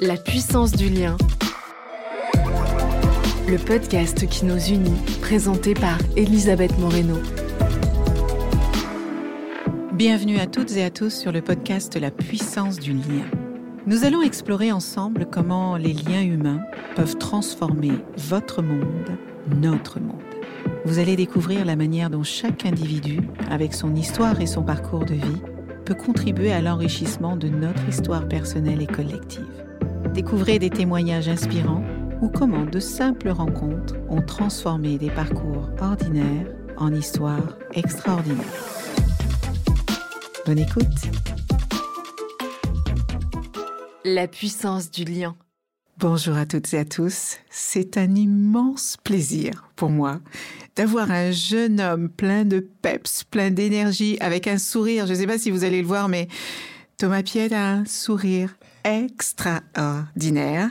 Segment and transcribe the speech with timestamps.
[0.00, 1.16] La puissance du lien.
[3.48, 7.16] Le podcast qui nous unit, présenté par Elisabeth Moreno.
[9.94, 13.26] Bienvenue à toutes et à tous sur le podcast La puissance du lien.
[13.86, 16.60] Nous allons explorer ensemble comment les liens humains
[16.94, 19.18] peuvent transformer votre monde,
[19.60, 20.22] notre monde.
[20.84, 23.18] Vous allez découvrir la manière dont chaque individu,
[23.50, 25.42] avec son histoire et son parcours de vie,
[25.84, 29.67] peut contribuer à l'enrichissement de notre histoire personnelle et collective.
[30.18, 31.84] Découvrez des témoignages inspirants
[32.20, 38.44] ou comment de simples rencontres ont transformé des parcours ordinaires en histoires extraordinaires.
[40.44, 40.82] Bonne écoute
[44.04, 45.36] La puissance du lien.
[45.98, 47.36] Bonjour à toutes et à tous.
[47.48, 50.18] C'est un immense plaisir pour moi
[50.74, 55.06] d'avoir un jeune homme plein de peps, plein d'énergie, avec un sourire.
[55.06, 56.26] Je ne sais pas si vous allez le voir, mais
[56.96, 58.56] Thomas Pied a un sourire
[58.88, 60.70] extraordinaire.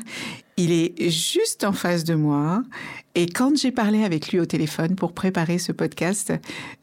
[0.59, 2.63] Il est juste en face de moi.
[3.13, 6.33] Et quand j'ai parlé avec lui au téléphone pour préparer ce podcast,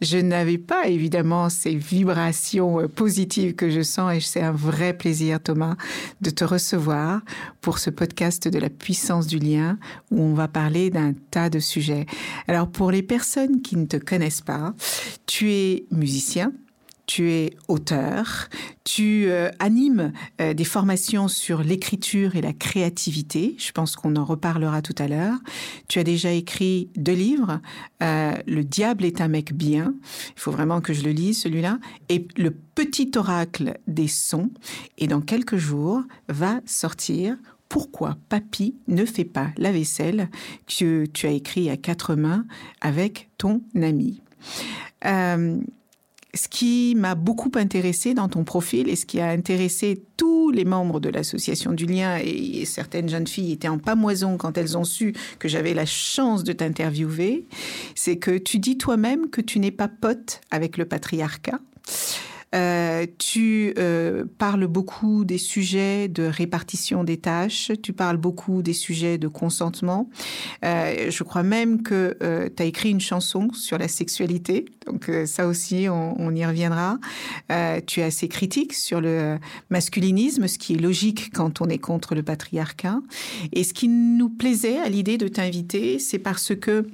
[0.01, 4.97] je n'avais pas évidemment ces vibrations euh, positives que je sens et c'est un vrai
[4.97, 5.77] plaisir, Thomas,
[6.21, 7.21] de te recevoir
[7.61, 9.79] pour ce podcast de la puissance du lien
[10.11, 12.07] où on va parler d'un tas de sujets.
[12.49, 14.75] Alors pour les personnes qui ne te connaissent pas,
[15.27, 16.53] tu es musicien,
[17.07, 18.49] tu es auteur,
[18.85, 23.57] tu euh, animes euh, des formations sur l'écriture et la créativité.
[23.59, 25.37] Je pense qu'on en reparlera tout à l'heure.
[25.89, 27.61] Tu as déjà écrit deux livres.
[28.03, 29.95] Euh, le diable est un mec bien.
[30.37, 31.79] Il faut vraiment que je le lise, celui-là.
[32.09, 34.51] Et le petit oracle des sons.
[34.99, 37.37] Et dans quelques jours va sortir
[37.69, 40.29] pourquoi papy ne fait pas la vaisselle
[40.67, 42.47] que tu as écrit à quatre mains
[42.81, 44.21] avec ton ami
[46.35, 50.65] ce qui m'a beaucoup intéressé dans ton profil et ce qui a intéressé tous les
[50.65, 54.85] membres de l'association du lien et certaines jeunes filles étaient en pamoison quand elles ont
[54.85, 57.47] su que j'avais la chance de t'interviewer,
[57.95, 61.61] c'est que tu dis toi-même que tu n'es pas pote avec le patriarcat.
[62.55, 68.73] Euh, tu euh, parles beaucoup des sujets de répartition des tâches, tu parles beaucoup des
[68.73, 70.09] sujets de consentement.
[70.65, 72.17] Euh, je crois même que
[72.55, 76.99] tu as écrit une chanson sur la sexualité, donc ça aussi, on, on y reviendra.
[77.87, 79.39] tu es assez critique sur le
[79.71, 83.01] masculinisme, ce qui est logique quand on est contre le patriarcat.
[83.53, 86.87] Et ce qui nous plaisait à l'idée de t'inviter, c'est parce que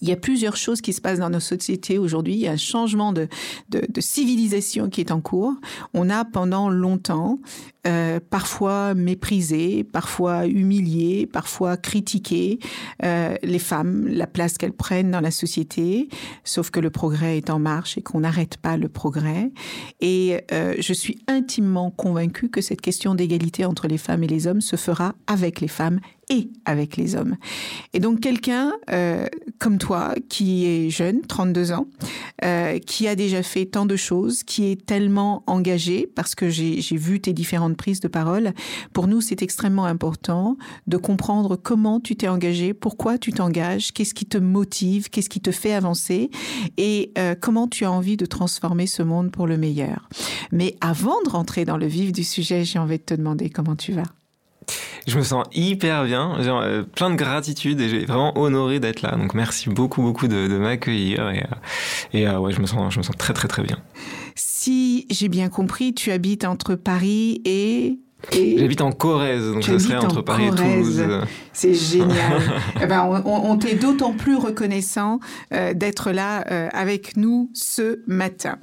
[0.00, 2.34] il y a plusieurs choses qui se passent dans nos sociétés aujourd'hui.
[2.34, 3.28] Il y a un changement de,
[3.68, 5.54] de, civilisation qui est en cours.
[5.94, 7.38] On a pendant longtemps
[7.86, 12.58] euh, parfois méprisé, parfois humilié, parfois critiqué
[13.04, 16.08] euh, les femmes, la place qu'elles prennent dans la société,
[16.42, 19.52] sauf que le progrès est en marche et qu'on n'arrête pas le progrès.
[20.00, 24.48] Et euh, je suis intimement convaincue que cette question d'égalité entre les femmes et les
[24.48, 27.36] hommes se fera avec les femmes et avec les hommes.
[27.92, 28.72] Et donc quelqu'un
[29.60, 31.86] comme toi, qui est jeune, 32 ans,
[32.84, 37.20] qui a déjà fait tant de choses, qui est tellement engagé, parce que j'ai vu
[37.20, 38.52] tes différentes prise de parole.
[38.92, 40.56] Pour nous, c'est extrêmement important
[40.86, 45.40] de comprendre comment tu t'es engagé, pourquoi tu t'engages, qu'est-ce qui te motive, qu'est-ce qui
[45.40, 46.30] te fait avancer
[46.76, 50.08] et euh, comment tu as envie de transformer ce monde pour le meilleur.
[50.52, 53.76] Mais avant de rentrer dans le vif du sujet, j'ai envie de te demander comment
[53.76, 54.04] tu vas.
[55.06, 59.02] Je me sens hyper bien, genre, euh, plein de gratitude et j'ai vraiment honoré d'être
[59.02, 59.16] là.
[59.16, 62.98] Donc merci beaucoup beaucoup de, de m'accueillir et, euh, et ouais, je me sens je
[62.98, 63.78] me sens très très très bien.
[64.36, 67.98] Si j'ai bien compris, tu habites entre Paris et
[68.32, 71.04] J'habite en Corrèze, donc ce serait entre Paris et Toulouse.
[71.52, 72.42] C'est génial.
[72.82, 75.20] eh ben, on, on t'est d'autant plus reconnaissant
[75.52, 78.58] euh, d'être là euh, avec nous ce matin.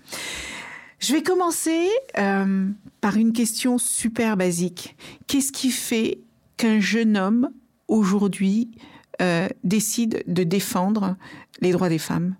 [0.99, 2.67] Je vais commencer euh,
[3.01, 4.95] par une question super basique.
[5.27, 6.19] Qu'est-ce qui fait
[6.57, 7.49] qu'un jeune homme
[7.87, 8.71] aujourd'hui
[9.63, 11.15] décide de défendre
[11.61, 12.35] les droits des femmes?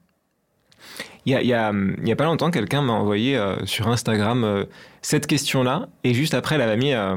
[1.25, 1.72] Il y a,
[2.16, 4.66] pas longtemps, quelqu'un m'a envoyé euh, sur Instagram euh,
[5.02, 6.93] cette question-là, et juste après, elle avait mis.
[6.93, 7.16] Euh,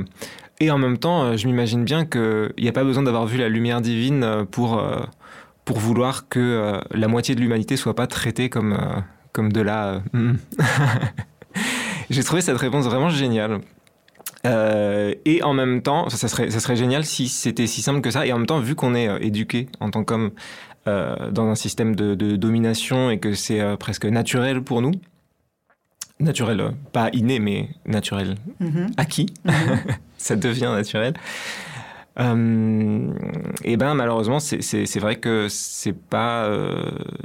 [0.61, 3.51] et en même temps, je m'imagine bien qu'il n'y a pas besoin d'avoir vu la
[3.51, 4.83] lumière divine pour,
[5.67, 8.79] vouloir que la moitié de l'humanité soit pas traitée comme,
[9.33, 10.01] comme de la.
[12.11, 13.61] J'ai trouvé cette réponse vraiment géniale.
[14.47, 18.01] Euh, et en même temps, ça, ça, serait, ça serait génial si c'était si simple
[18.01, 18.27] que ça.
[18.27, 20.31] Et en même temps, vu qu'on est euh, éduqué en tant qu'homme
[20.87, 24.93] euh, dans un système de, de domination et que c'est euh, presque naturel pour nous,
[26.21, 28.93] naturel, pas inné, mais naturel, mm -hmm.
[28.97, 29.79] acquis, mm -hmm.
[30.17, 31.15] ça devient naturel.
[33.71, 36.49] Et ben malheureusement c'est vrai que c'est pas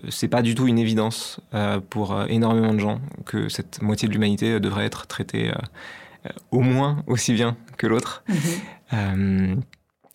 [0.10, 1.40] c'est pas du tout une évidence
[1.90, 5.46] pour énormément de gens que cette moitié de l'humanité devrait être traitée
[6.52, 8.24] au moins aussi bien que l'autre.
[8.92, 9.62] Mmh.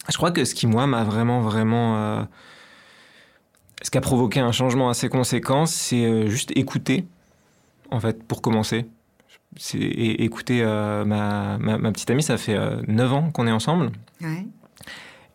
[0.08, 2.26] je crois que ce qui, moi, m'a vraiment, vraiment...
[3.82, 7.06] ce qui a provoqué un changement assez conséquent, c'est juste écouter,
[7.90, 8.86] en fait, pour commencer.
[9.56, 13.90] C'est écouter ma, ma, petite amie, ça fait 9 ans qu'on est ensemble.
[14.20, 14.46] Ouais.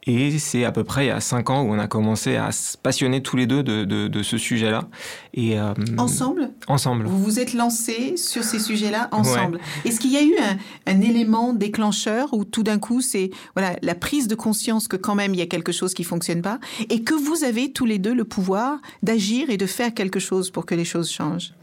[0.07, 2.51] Et c'est à peu près il y a cinq ans où on a commencé à
[2.51, 4.87] se passionner tous les deux de, de, de ce sujet-là.
[5.35, 6.49] Et euh, ensemble?
[6.67, 7.05] Ensemble.
[7.05, 9.59] Vous vous êtes lancés sur ces sujets-là ensemble.
[9.85, 10.57] Est-ce qu'il y a eu un,
[10.91, 15.13] un, élément déclencheur où tout d'un coup c'est voilà la prise de conscience que quand
[15.13, 16.59] même il y a quelque chose qui fonctionne pas
[16.89, 20.49] et que vous avez tous les deux le pouvoir d'agir et de faire quelque chose
[20.49, 21.53] pour que les choses changent?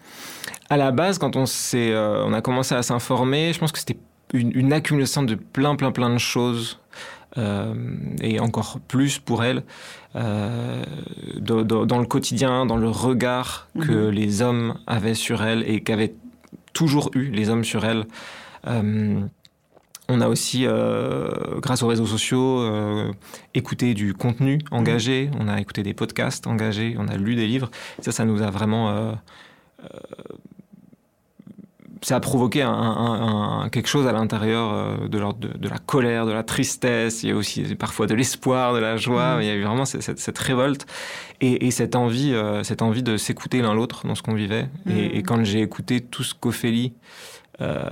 [0.71, 3.79] À la base, quand on s'est, euh, on a commencé à s'informer, je pense que
[3.79, 3.99] c'était
[4.33, 6.79] une, une accumulation de plein plein plein de choses
[7.37, 9.63] et encore plus pour elle
[10.17, 10.83] euh,
[11.41, 14.11] dans le quotidien, dans le regard que mhm.
[14.11, 16.15] les hommes avaient sur elle et qu'avaient
[16.73, 18.07] toujours eu les hommes sur elle.
[18.67, 19.21] Euh,
[20.09, 20.65] on a aussi,
[21.59, 22.67] grâce aux réseaux sociaux,
[23.53, 27.71] écouté du contenu engagé, on a écouté des podcasts engagés, on a lu des livres.
[28.01, 29.19] Ça, ça nous a vraiment
[32.03, 36.33] ça a provoqué un, quelque chose à l'intérieur euh, de, de, de, la colère, de
[36.33, 37.23] la tristesse.
[37.23, 39.37] Il y a aussi parfois de l'espoir, de la joie.
[39.37, 39.43] Mmh.
[39.43, 40.87] Il y a eu vraiment cette, cette, révolte
[41.41, 44.69] et, et, cette envie, euh, cette envie de s'écouter l'un l'autre dans ce qu'on vivait.
[44.87, 45.17] Et, mmh.
[45.17, 46.95] et, quand j'ai écouté tout ce qu'Ophélie
[47.61, 47.89] euh,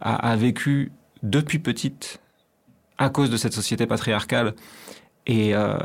[0.00, 0.90] a, a, vécu
[1.22, 2.20] depuis petite
[2.98, 4.54] à cause de cette société patriarcale
[5.26, 5.76] et euh,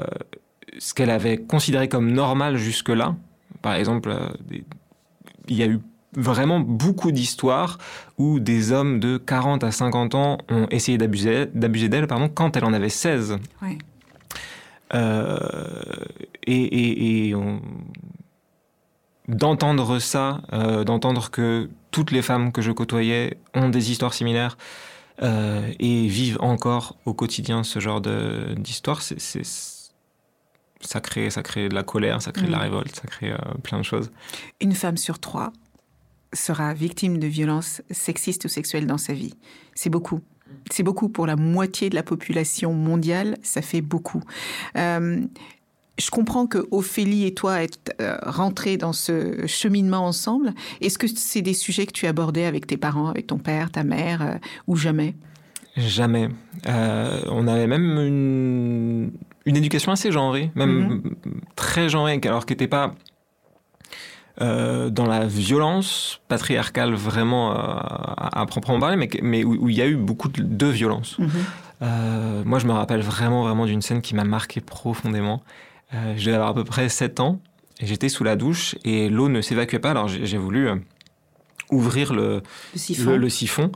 [0.80, 3.16] ce qu'elle avait considéré comme normal jusque-là,
[3.62, 4.16] par exemple,
[5.48, 5.80] il y a eu
[6.16, 7.78] vraiment beaucoup d'histoires
[8.18, 12.66] où des hommes de 40 à 50 ans ont essayé d'abuser, d'elle pardon, quand elle
[12.66, 13.38] en avait 16.
[14.94, 15.38] Euh,
[16.48, 17.34] et,
[19.28, 24.58] d'entendre ça, euh, d'entendre que toutes les femmes que je côtoyais ont des histoires similaires
[25.22, 29.20] euh, et vivent encore au quotidien ce genre d'histoire, c'est,
[30.82, 32.62] ça crée, ça crée de la colère, ça crée de la mm.
[32.62, 33.34] révolte, ça crée
[33.64, 34.12] plein de choses.
[34.60, 35.54] Une femme sur trois
[36.34, 39.34] sera victime de violences sexistes ou sexuelles dans sa vie.
[39.76, 40.22] C'est beaucoup.
[40.70, 44.22] C'est beaucoup pour la moitié de la population mondiale, ça fait beaucoup.
[44.78, 45.22] Euh,
[45.98, 50.54] je comprends que Ophélie et toi êtes euh, rentrés dans ce cheminement ensemble.
[50.80, 53.84] Est-ce que c'est des sujets que tu abordais avec tes parents, avec ton père, ta
[53.84, 54.38] mère, euh,
[54.68, 55.16] ou jamais?
[55.78, 56.30] Jamais.
[56.66, 59.12] on avait même une,
[59.46, 61.32] une, éducation assez genrée, même mm-hmm.
[61.56, 62.94] très genrée, alors qui n'était pas
[64.40, 69.82] euh, dans la violence patriarcale vraiment euh, à, proprement parler, mais, mais où, il y
[69.82, 71.20] a eu beaucoup de, violence.
[71.20, 71.30] Mhm.
[71.82, 75.44] Euh, moi, je me rappelle vraiment, vraiment d'une scène qui m'a marqué profondément.
[75.92, 77.42] je devais avoir à peu près 7 ans,
[77.82, 80.70] et j'étais sous la douche, et l'eau ne s'évacuait pas, alors j'ai voulu
[81.70, 82.42] ouvrir le,
[82.74, 83.72] le siphon.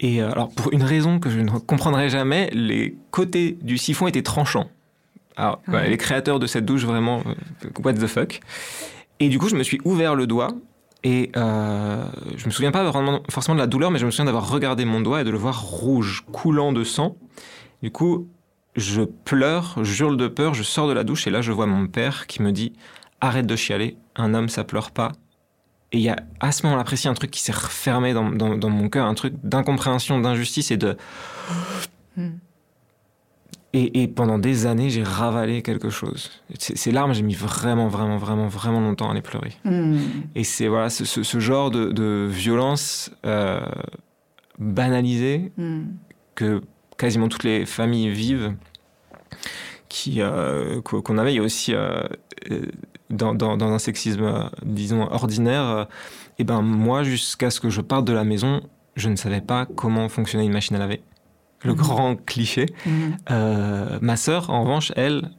[0.00, 4.22] Et alors, pour une raison que je ne comprendrai jamais, les côtés du siphon étaient
[4.22, 4.68] tranchants.
[5.36, 7.22] Alors, les créateurs de cette douche, vraiment,
[7.82, 8.40] what the fuck.
[9.20, 10.50] Et du coup, je me suis ouvert le doigt
[11.02, 12.04] et euh,
[12.36, 12.90] je me souviens pas
[13.30, 15.38] forcément de la douleur, mais je me souviens d'avoir regardé mon doigt et de le
[15.38, 17.16] voir rouge, coulant de sang.
[17.82, 18.28] Du coup,
[18.74, 21.66] je pleure, je hurle de peur, je sors de la douche et là, je vois
[21.66, 22.72] mon père qui me dit
[23.20, 25.12] Arrête de chialer, un homme, ça pleure pas.
[25.92, 28.70] Et il y a à ce moment-là précis un truc qui s'est refermé dans, dans,
[28.70, 30.96] mon cœur, un truc d'incompréhension, d'injustice et de.
[33.76, 36.30] Et, pendant des années, j'ai ravalé quelque chose.
[36.60, 39.50] Ces larmes, j'ai mis vraiment, vraiment, vraiment, vraiment longtemps à les pleurer.
[39.64, 39.98] Hmm.
[40.36, 43.66] Et c'est voilà, ce, genre de, violence euh,
[44.60, 45.86] banalisée hmm.
[46.36, 46.60] que
[46.96, 48.54] quasiment toutes les familles vivent,
[49.88, 51.32] qui euh, qu'on avait.
[51.32, 52.04] Il y a aussi euh,
[53.10, 55.88] dans, dans, un sexisme, disons, ordinaire.
[56.38, 58.60] et ben moi, jusqu'à ce que je parte de la maison,
[58.94, 61.02] je ne savais pas comment fonctionnait une machine à laver
[61.64, 61.78] le mhm.
[61.78, 62.66] grand cliché.
[62.86, 63.16] Mhm.
[63.30, 65.30] Euh, ma sœur, en revanche, elle,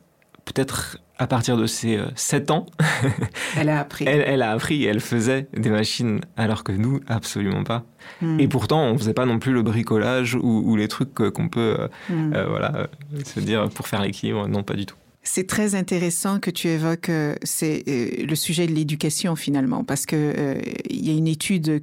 [0.46, 2.65] peut-être à partir de ses 7 euh, ans,
[3.58, 4.05] elle a appris.
[4.05, 7.84] elle, a appris et elle faisait des machines alors que nous, absolument pas.
[8.22, 8.39] Mhm.
[8.39, 12.46] Et pourtant, on faisait pas non plus le bricolage ou, les trucs qu'on peut euh,
[12.50, 12.88] voilà,
[13.24, 14.48] se dire pour faire l'équilibre.
[14.48, 14.98] Non, pas du tout.
[15.27, 20.15] C'est très intéressant que tu évoques euh, euh, le sujet de l'éducation finalement parce que
[20.15, 21.82] euh, y a une étude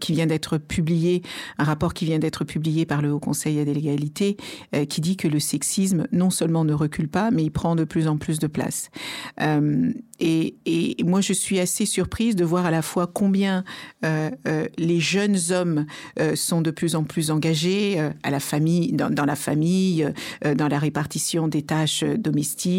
[0.00, 1.22] qui vient d'être publiée,
[1.58, 4.36] un rapport qui vient d'être publié par le Haut Conseil à l'égalité
[4.88, 8.08] qui dit que le sexisme non seulement ne recule pas mais il prend de plus
[8.08, 8.90] en plus de place.
[10.22, 13.64] Et, moi, je suis assez surprise de voir à la fois combien
[14.02, 15.86] les jeunes hommes
[16.34, 20.06] sont de plus en plus engagés à la famille, dans, la famille,
[20.56, 22.69] dans la répartition des tâches domestiques,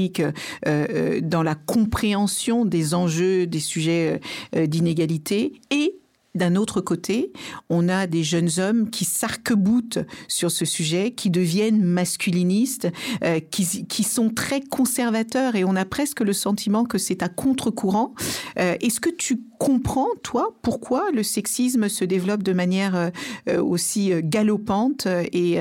[1.22, 4.20] dans la compréhension des enjeux, des sujets
[4.54, 6.01] d'inégalité, et
[6.34, 7.34] d'un autre côté,
[7.70, 12.88] on a des jeunes hommes qui s'arc-boutent sur ce sujet, qui deviennent masculinistes,
[13.24, 18.14] euh, qui, sont très conservateurs et on a presque le sentiment que c'est à contre-courant.
[18.60, 23.12] Euh, est-ce que tu comprends, toi, pourquoi le sexisme se développe de manière
[23.50, 25.60] euh, aussi galopante et,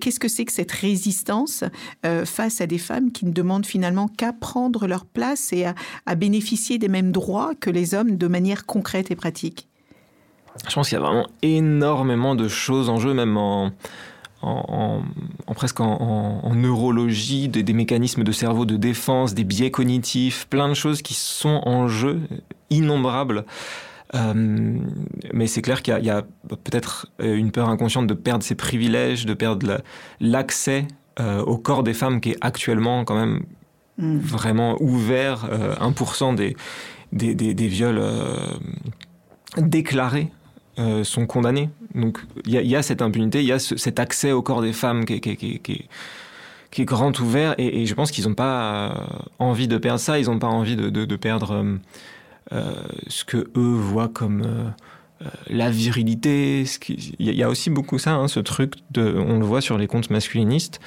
[0.00, 1.64] qu'est-ce que c'est que cette résistance
[2.24, 5.66] face à des femmes qui ne demandent finalement qu'à prendre leur place et
[6.06, 9.68] à bénéficier des mêmes droits que les hommes de manière concrète et pratique?
[10.68, 13.72] Je pense qu'il y a vraiment énormément de choses en jeu, même en,
[14.42, 15.02] en,
[15.54, 21.02] presque en, neurologie, des, mécanismes de cerveau de défense, des biais cognitifs, plein de choses
[21.02, 22.20] qui sont en jeu,
[22.70, 23.44] innombrables.
[24.14, 24.78] Euh,
[25.32, 29.34] mais c'est clair qu'il y a, peut-être une peur inconsciente de perdre ses privilèges, de
[29.34, 29.82] perdre
[30.20, 30.86] l'accès
[31.20, 33.44] euh, au corps des femmes qui est actuellement quand même
[33.98, 34.18] hmm.
[34.18, 35.48] vraiment ouvert.
[35.80, 36.54] 1% euh,
[37.12, 38.02] des, des, des, viols
[39.56, 40.30] déclarés
[40.82, 41.70] euh, sont condamnés.
[41.94, 45.04] Donc il y, a cette impunité, il y a cet accès au corps des femmes
[45.04, 48.94] qui, est grand ouvert et, je pense qu'ils n'ont pas euh,
[49.38, 51.64] envie de perdre ça, ils n'ont pas envie de, perdre
[52.52, 52.72] euh,
[53.06, 54.72] ce que eux voient comme
[55.48, 56.64] la virilité.
[57.18, 59.86] Il y a aussi beaucoup ça, hein, ce truc, de, on le voit sur les
[59.86, 60.80] comptes masculinistes,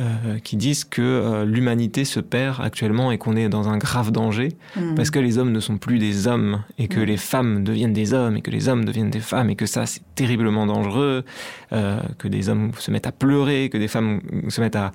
[0.00, 4.12] euh, qui disent que euh, l'humanité se perd actuellement et qu'on est dans un grave
[4.12, 4.94] danger, hmm.
[4.94, 7.04] parce que les hommes ne sont plus des hommes, et que hmm.
[7.04, 9.84] les femmes deviennent des hommes, et que les hommes deviennent des femmes, et que ça
[9.84, 11.24] c'est terriblement dangereux,
[11.70, 14.92] que des hommes se mettent à pleurer, que des femmes se mettent à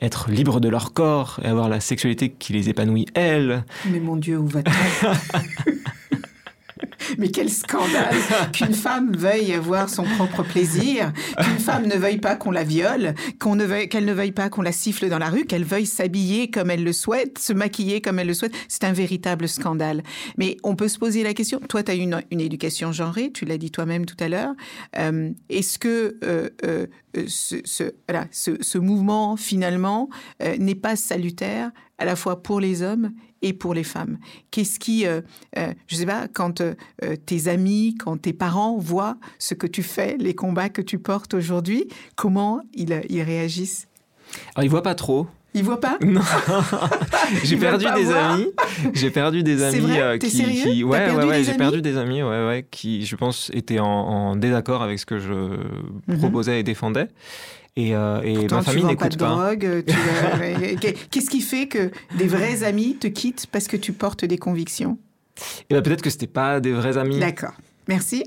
[0.00, 3.64] être libres de leur corps, et avoir la sexualité qui les épanouit elles.
[3.90, 4.70] Mais mon Dieu, où va-t-on?
[7.18, 8.14] Mais quel scandale
[8.52, 13.14] qu'une femme veuille avoir son propre plaisir, qu'une femme ne veuille pas qu'on la viole,
[13.44, 16.70] ne qu'elle ne veuille pas qu'on la siffle dans la rue, qu'elle veuille s'habiller comme
[16.70, 18.54] elle le souhaite, se maquiller comme elle le souhaite.
[18.68, 20.02] C'est un véritable scandale.
[20.36, 21.60] Mais on peut se poser la question.
[21.60, 24.54] Toi, tu as une, une éducation genrée, tu l'as dit toi-même tout à l'heure.
[24.98, 26.86] Euh, est-ce que euh, euh,
[27.26, 27.56] ce,
[28.30, 30.08] ce, mouvement, finalement,
[30.58, 34.18] n'est pas salutaire à la fois pour les hommes et pour les femmes
[34.50, 35.20] Qu'est-ce qui, euh,
[35.56, 36.74] euh, sais pas, quand euh,
[37.26, 41.34] tes amis, quand tes parents voient ce que tu fais, les combats que tu portes
[41.34, 43.88] aujourd'hui, comment ils, ils réagissent?
[44.54, 45.26] Alors ils voient pas trop.
[45.58, 46.20] Ils voient pas Non.
[47.42, 48.46] j'ai perdu des amis.
[48.94, 52.46] J'ai perdu des amis vrai qui, qui, ouais, ouais, ouais, j'ai perdu des amis, ouais,
[52.46, 55.32] ouais, qui, je pense, étaient en, désaccord avec ce que je
[56.06, 56.18] mhm.
[56.18, 57.08] proposais et défendais.
[57.74, 59.36] Et, euh, et ma famille n'écoute pas.
[59.36, 59.56] pas.
[59.56, 59.84] Drogue,
[61.10, 64.96] Qu'est-ce qui fait que des vrais amis te quittent parce que tu portes des convictions?
[65.70, 67.18] Eh ben, peut-être que c'était pas des vrais amis.
[67.18, 67.54] D'accord.
[67.88, 68.24] Merci.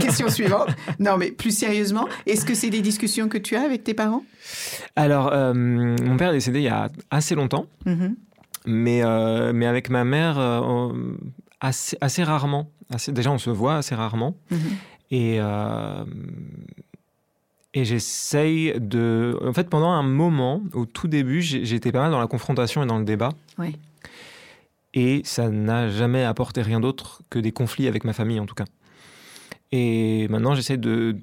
[0.00, 0.68] Question suivante.
[0.98, 4.24] Non, mais plus sérieusement, est-ce que c'est des discussions que tu as avec tes parents?
[4.94, 8.14] Alors, euh, mon père est décédé il y a assez longtemps, mm-hmm.
[8.66, 10.38] mais, euh, mais avec ma mère,
[11.60, 12.70] assez, assez, rarement.
[12.92, 14.36] Assez, déjà, on se voit assez rarement.
[14.52, 14.56] Mm-hmm.
[15.10, 15.40] Et
[17.74, 19.36] et j'essaye de.
[19.44, 22.86] En fait, pendant un moment, au tout début, j'étais pas mal dans la confrontation et
[22.86, 23.30] dans le débat.
[23.58, 23.76] Oui.
[24.94, 28.54] Et ça n'a jamais apporté rien d'autre que des conflits avec ma famille, en tout
[28.54, 28.64] cas.
[29.72, 31.16] Et maintenant, j'essaie de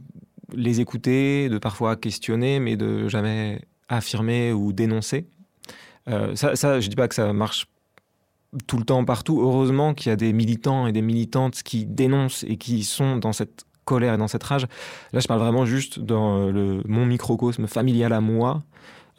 [0.53, 5.25] les écouter, de parfois questionner, mais de jamais affirmer ou dénoncer.
[6.09, 7.67] Euh, ça, je dis pas que ça marche
[8.67, 9.39] tout le temps partout.
[9.41, 13.31] Heureusement qu'il y a des militants et des militantes qui dénoncent et qui sont dans
[13.31, 14.67] cette colère et dans cette rage.
[15.13, 18.63] Là, je parle vraiment juste dans euh, le, mon microcosme familial à moi,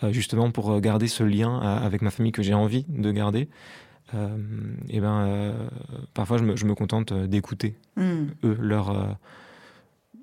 [0.03, 3.49] euh, justement pour garder ce lien avec ma famille que j'ai envie de garder.
[4.89, 5.55] Et ben,
[6.15, 8.27] parfois, je me, je me contente d'écouter hmm.
[8.45, 9.19] eux, leur,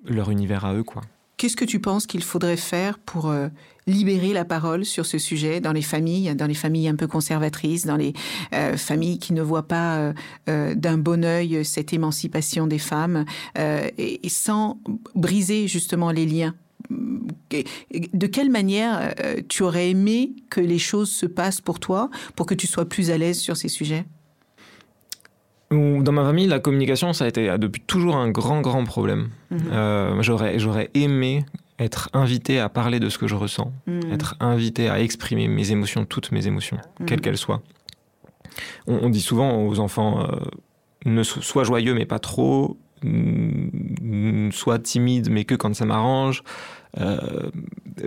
[0.06, 1.02] leur univers à eux, quoi.
[1.40, 3.48] Qu'est-ce que tu penses qu'il faudrait faire pour euh,
[3.88, 7.86] libérer la parole sur ce sujet dans les familles, dans les familles un peu conservatrices,
[7.86, 8.12] dans les
[8.54, 10.14] euh, familles qui ne voient pas
[10.50, 13.24] euh, d'un bon œil cette émancipation des femmes,
[13.58, 14.82] et, sans
[15.16, 16.56] briser justement les liens
[16.92, 19.14] de quelle manière
[19.48, 23.12] tu aurais aimé que les choses se passent pour toi, pour que tu sois plus
[23.12, 24.06] à l'aise sur ces sujets?
[25.72, 29.30] Dans ma famille, la communication, ça a été depuis toujours un grand, grand problème.
[29.52, 29.60] Mhm.
[29.72, 31.46] Euh, j'aurais, j'aurais aimé
[31.78, 34.12] être invité à parler de ce que je ressens, mhm.
[34.12, 37.06] être invité à exprimer mes émotions, toutes mes émotions, mhm.
[37.06, 37.62] quelles qu'elles soient.
[38.88, 40.38] On, dit souvent aux enfants, euh,
[41.06, 42.78] ne sois joyeux mais pas trop,
[44.52, 46.44] sois timide mais que quand ça m'arrange,
[46.98, 47.52] euh,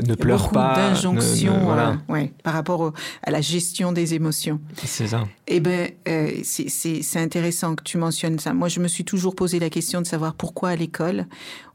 [0.02, 0.74] ne pleure pas.
[0.74, 1.98] d'injonctions voilà.
[2.10, 4.60] Euh, par rapport à la gestion des émotions.
[4.84, 5.24] C'est ça.
[5.46, 8.54] Eh bien, euh, c'est intéressant que tu mentionnes ça.
[8.54, 11.26] Moi, je me suis toujours posé la question de savoir pourquoi à l'école,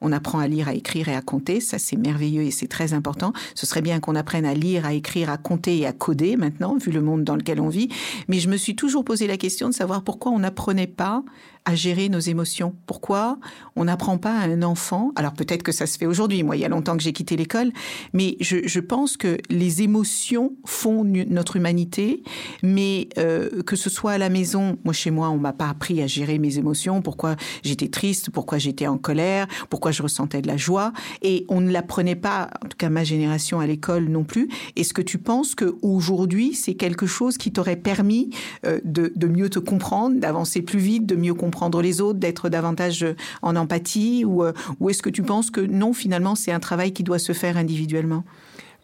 [0.02, 1.62] on apprend à lire, à écrire et à compter.
[1.62, 3.34] Ça, c'est merveilleux et c'est très important.
[3.56, 6.76] Ce serait bien qu'on apprenne à lire, à écrire, à compter et à coder maintenant,
[6.78, 7.90] vu le monde dans lequel on vit.
[8.28, 11.24] Mais je me suis toujours posé la question de savoir pourquoi on n'apprenait pas
[11.68, 13.38] à gérer nos émotions Pourquoi
[13.76, 16.42] on n'apprend pas à un enfant Alors peut-être que ça se fait aujourd'hui.
[16.42, 17.74] Moi, il y a longtemps que j'ai quitté l'école,
[18.14, 22.24] mais je, pense que les émotions font notre humanité,
[22.64, 26.02] mais euh, que ce soit à la maison, moi chez moi, on m'a pas appris
[26.02, 27.02] à gérer mes émotions.
[27.02, 31.60] Pourquoi j'étais triste Pourquoi j'étais en colère Pourquoi je ressentais de la joie Et on
[31.60, 34.48] ne l'apprenait pas, en tout cas ma génération à l'école non plus.
[34.78, 38.30] Est-ce que tu penses que aujourd'hui c'est quelque chose qui t'aurait permis
[38.66, 42.50] euh, de, de mieux te comprendre, d'avancer plus vite, de mieux comprendre les autres, d'être
[42.50, 43.06] davantage
[43.42, 46.94] en empathie Ou, euh, ou est-ce que tu penses que non, finalement, c'est un travail
[46.94, 48.24] qui doit se faire individuellement?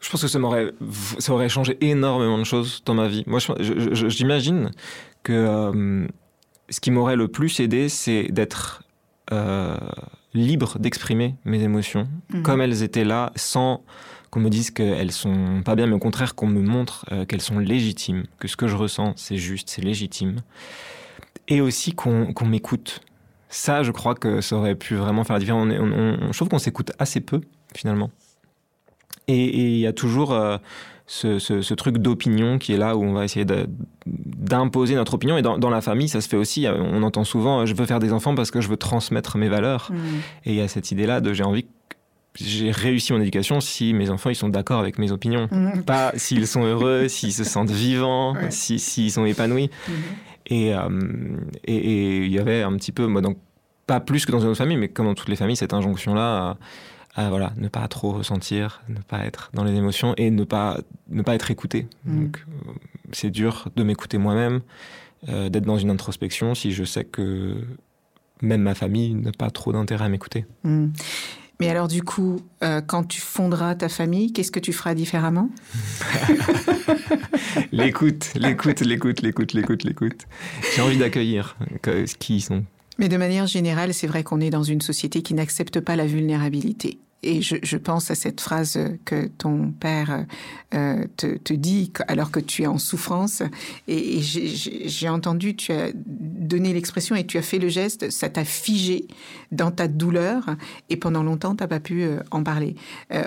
[0.01, 0.73] Je pense que ça m'aurait,
[1.19, 3.23] ça aurait changé énormément de choses dans ma vie.
[3.25, 4.71] Moi, j'imagine
[5.23, 6.07] que euh,
[6.69, 8.83] ce qui m'aurait le plus aidé, c'est d'être
[9.31, 9.77] euh,
[10.33, 12.43] libre d'exprimer mes émotions mhm.
[12.43, 13.85] comme elles étaient là, sans
[14.29, 17.59] qu'on me dise qu'elles sont pas bien, mais au contraire qu'on me montre qu'elles sont
[17.59, 20.41] légitimes, que ce que je ressens, c'est juste, c'est légitime
[21.47, 23.01] et aussi qu'on m'écoute.
[23.49, 25.69] Ça, je crois que ça aurait pu vraiment faire la différence.
[25.69, 27.41] je trouve qu'on s'écoute assez peu,
[27.75, 28.09] finalement.
[29.27, 30.57] Et il y a toujours euh,
[31.05, 33.45] ce, truc d'opinion qui est là où on va essayer
[34.05, 35.37] d'imposer notre opinion.
[35.37, 36.65] Et dans, la famille, ça se fait aussi.
[36.67, 39.91] On entend souvent je veux faire des enfants parce que je veux transmettre mes valeurs.
[39.91, 39.97] Mmh.
[40.45, 41.65] Et il y a cette idée-là de j'ai envie
[42.35, 45.47] j'ai réussi mon éducation si mes enfants ils sont d'accord avec mes opinions.
[45.51, 45.83] Mmh.
[45.83, 49.69] Pas s'ils sont heureux, s'ils se sentent vivants, s'ils sont épanouis.
[49.87, 49.91] Mmh.
[50.51, 53.37] Euh, et il y avait un petit peu, moi, donc,
[53.87, 56.57] pas plus que dans une autre famille, mais comme dans toutes les familles, cette injonction-là
[57.15, 60.79] à, voilà, ne pas trop ressentir, ne pas être dans les émotions et ne pas,
[61.09, 61.87] ne pas être écouté.
[62.05, 62.23] Mm.
[62.23, 62.71] Donc, euh,
[63.11, 64.61] c'est dur de m'écouter moi-même,
[65.29, 67.57] euh, d'être dans une introspection si je sais que
[68.41, 70.45] même ma famille n'a pas trop d'intérêt à m'écouter.
[70.63, 70.87] Mm.
[71.59, 75.49] Mais alors du coup, euh, quand tu fonderas ta famille, qu'est-ce que tu feras différemment?
[77.71, 80.21] L'écoute, l'écoute, l'écoute, l'écoute, l'écoute, l'écoute.
[80.75, 81.57] J'ai envie d'accueillir
[82.19, 82.63] qui ils sont.
[82.97, 86.05] Mais de manière générale, c'est vrai qu'on est dans une société qui n'accepte pas la
[86.05, 86.99] vulnérabilité.
[87.23, 90.25] Et je, pense à cette phrase que ton père
[90.73, 93.41] euh, te, dit alors que tu es en souffrance.
[93.87, 98.43] Et, j'ai entendu, tu as donné l'expression et tu as fait le geste, ça t'a
[98.43, 99.07] figé
[99.51, 100.55] dans ta douleur.
[100.89, 102.75] Et pendant longtemps, tu n'as pas pu euh, en parler.
[103.13, 103.23] Euh,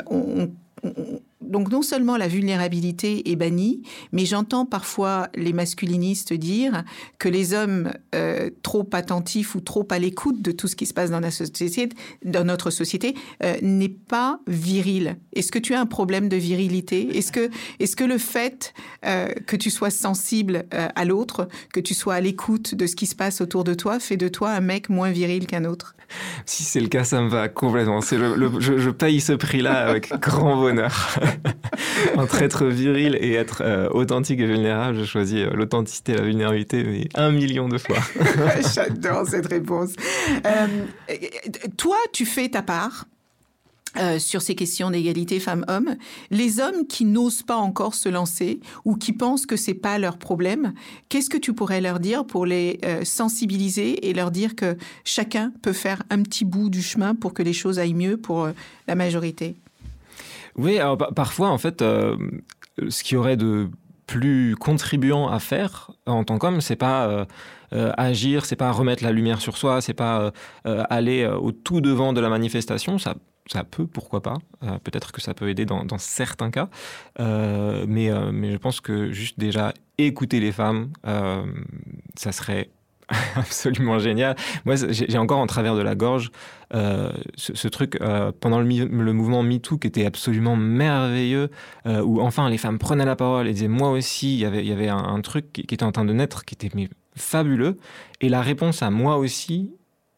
[1.46, 3.82] donc non seulement la vulnérabilité est bannie,
[4.12, 6.84] mais j'entends parfois les masculinistes dire
[7.18, 10.94] que les hommes euh, trop attentifs ou trop à l'écoute de tout ce qui se
[10.94, 11.88] passe dans, la société,
[12.24, 15.16] dans notre société euh, n'est pas viril.
[15.32, 17.16] Est-ce que tu as un problème de virilité?
[17.16, 21.94] Est-ce que, est que le fait euh, que tu sois sensible à l'autre, que tu
[21.94, 24.60] sois à l'écoute de ce qui se passe autour de toi, fait de toi un
[24.60, 25.95] mec moins viril qu'un autre?
[26.46, 28.00] Si c'est le cas, ça me va complètement.
[28.00, 31.18] je, je paye ce prix-là avec grand bonheur.
[32.16, 36.22] Entre être viril et être euh, authentique et vulnérable, je choisis euh, l'authenticité et la
[36.22, 37.98] vulnérabilité, mais un million de fois.
[38.74, 39.90] J'adore cette réponse.
[40.44, 40.66] Euh,
[41.76, 43.06] toi, tu fais ta part.
[44.18, 45.96] Sur ces questions d'égalité femmes-hommes,
[46.30, 50.18] les hommes qui n'osent pas encore se lancer ou qui pensent que c'est pas leur
[50.18, 50.74] problème,
[51.08, 55.72] qu'est-ce que tu pourrais leur dire pour les sensibiliser et leur dire que chacun peut
[55.72, 58.48] faire un petit bout du chemin pour que les choses aillent mieux pour
[58.86, 59.56] la majorité?
[60.56, 60.78] Oui,
[61.14, 62.16] parfois, en fait, euh,
[62.88, 63.68] ce qui aurait de
[64.06, 67.24] plus contribuant à faire en tant qu'homme, c'est pas euh,
[67.72, 70.32] euh, agir, c'est pas remettre la lumière sur soi, c'est pas
[70.64, 72.98] aller au tout devant de la manifestation.
[72.98, 74.38] Ça, ça peut, pourquoi pas.
[74.82, 76.68] Peut-être que ça peut aider dans, dans certains cas,
[77.18, 80.90] mais mais je pense que juste déjà écouter les femmes,
[82.16, 82.70] ça serait
[83.36, 84.36] absolument génial.
[84.64, 86.30] Moi, j'ai encore en travers de la gorge
[86.74, 91.50] euh, ce, truc euh, pendant le, le, mouvement MeToo qui était absolument merveilleux,
[91.86, 94.60] euh, où enfin les femmes prenaient la parole et disaient moi aussi, il y avait,
[94.60, 97.78] il y avait un, truc qui, était en train de naître qui était mais, fabuleux.
[98.20, 99.72] Et la réponse à moi aussi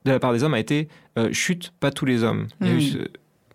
[0.05, 0.89] de la part des hommes a été
[1.33, 2.47] chute, pas tous les hommes.
[2.61, 3.09] Il y a eu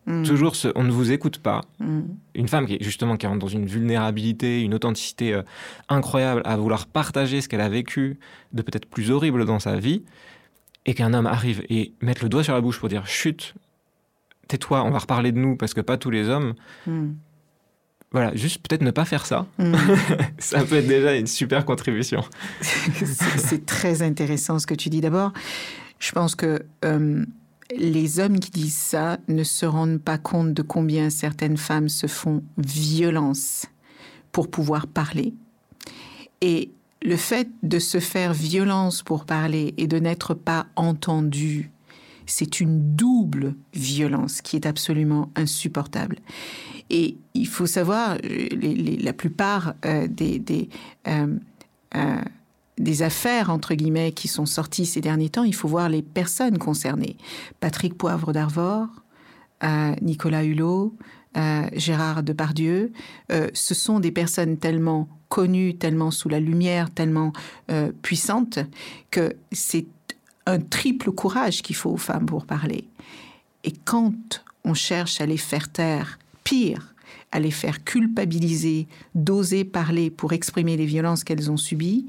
[0.06, 0.24] Mm.
[0.24, 1.62] Toujours, ce, on ne vous écoute pas.
[1.80, 2.02] Mm.
[2.36, 5.44] Une femme qui, justement, qui rentre dans une vulnérabilité, une authenticité euh,
[5.90, 8.20] incroyable, à vouloir partager ce qu'elle a vécu
[8.52, 10.04] de peut-être plus horrible dans sa vie,
[10.86, 13.54] et qu'un homme arrive et mette le doigt sur la bouche pour dire chut,
[14.48, 16.54] tais-toi, on va reparler de nous parce que pas tous les hommes.
[16.86, 17.12] Mm.
[18.12, 19.48] Voilà, juste peut-être ne pas faire ça.
[20.38, 22.24] ça peut être déjà une super contribution.
[22.62, 25.02] C'est très intéressant ce que tu dis.
[25.02, 25.34] D'abord,
[25.98, 27.26] je pense que euh,
[27.76, 32.08] les hommes qui disent ça ne se rendent pas compte de combien certaines femmes se
[32.08, 33.66] font violence
[34.32, 35.34] pour pouvoir parler.
[36.42, 36.72] Et
[37.02, 41.72] le fait de se faire violence pour parler et de n'être pas entendu,
[42.26, 46.18] c'est une double violence qui est absolument insupportable.
[46.90, 50.70] Et il faut savoir, la plupart euh, des,
[51.08, 51.38] euh,
[51.96, 52.22] euh,
[52.78, 56.58] des affaires, entre guillemets, qui sont sorties ces derniers temps, il faut voir les personnes
[56.58, 57.18] concernées.
[57.60, 58.88] Patrick Poivre d'Arvor,
[59.64, 60.96] euh, Nicolas Hulot,
[61.36, 62.92] euh, Gérard Depardieu,
[63.32, 67.34] euh, ce sont des personnes tellement connues, tellement sous la lumière, tellement
[67.72, 68.60] euh, puissantes,
[69.10, 69.88] que c'est
[70.46, 72.88] un triple courage qu'il faut aux femmes pour parler.
[73.64, 76.94] Et quand on cherche à les faire taire, pire,
[77.32, 82.06] à les faire culpabiliser, d'oser parler pour exprimer les violences qu'elles ont subies,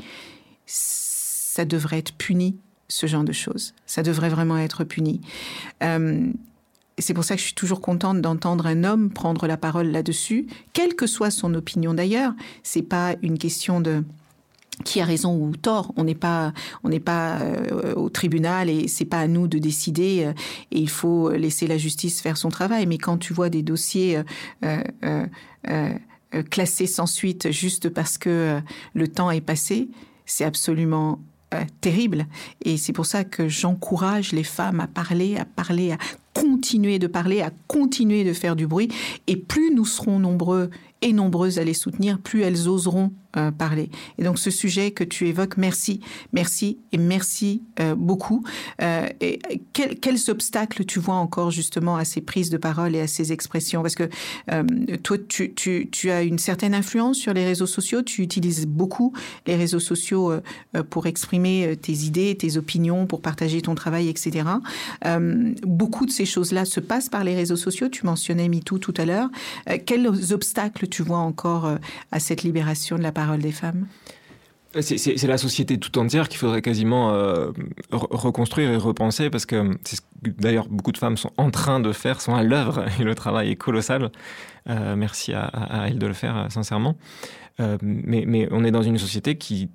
[0.66, 2.56] ça devrait être puni,
[2.88, 3.74] ce genre de choses.
[3.86, 5.20] Ça devrait vraiment être puni.
[5.82, 6.32] Euh,
[6.98, 10.46] c'est pour ça que je suis toujours contente d'entendre un homme prendre la parole là-dessus,
[10.72, 12.32] quelle que soit son opinion d'ailleurs.
[12.62, 14.04] C'est pas une question de
[14.84, 15.92] qui a raison ou tort.
[15.96, 19.58] On n'est pas, on n'est pas euh, au tribunal et c'est pas à nous de
[19.58, 20.24] décider.
[20.24, 20.32] Euh,
[20.72, 22.86] et il faut laisser la justice faire son travail.
[22.86, 24.20] Mais quand tu vois des dossiers
[26.50, 28.60] classés sans suite juste parce que
[28.94, 29.88] le temps est passé,
[30.24, 31.20] c'est absolument
[31.80, 32.26] terrible.
[32.64, 35.98] Et c'est pour ça que j'encourage les femmes à parler, à parler, à
[36.32, 38.88] continuer de parler, à continuer de faire du bruit.
[39.26, 40.70] Et plus nous serons nombreux
[41.04, 43.90] et nombreuses à les soutenir, plus elles oseront euh, parler.
[44.18, 46.00] Et donc ce sujet que tu évoques, merci,
[46.32, 48.44] merci et merci euh, beaucoup.
[48.80, 49.40] Euh, et
[49.72, 53.82] quels, obstacles tu vois encore justement à ces prises de parole et à ces expressions?
[53.82, 54.08] Parce que
[55.02, 59.12] toi, tu, tu, as une certaine influence sur les réseaux sociaux, tu utilises beaucoup
[59.46, 60.32] les réseaux sociaux
[60.88, 64.48] pour exprimer tes idées, tes opinions, pour partager ton travail, etc.
[65.66, 67.88] beaucoup de ces choses-là se passent par les réseaux sociaux.
[67.88, 69.28] Tu mentionnais MeToo tout à l'heure.
[69.84, 71.68] quels obstacles tu vois encore
[72.12, 73.86] à cette libération de la parole des femmes?
[74.80, 77.52] C'est la société tout entière qu'il faudrait quasiment euh,
[77.92, 82.20] reconstruire et repenser parce que c'est d'ailleurs beaucoup de femmes sont en train de faire,
[82.20, 84.10] sont à l'œuvre et le travail est colossal.
[84.68, 86.96] Euh, merci à, à, elles de le faire euh, sincèrement.
[87.60, 89.70] Euh, mais, mais, on est dans une société qui,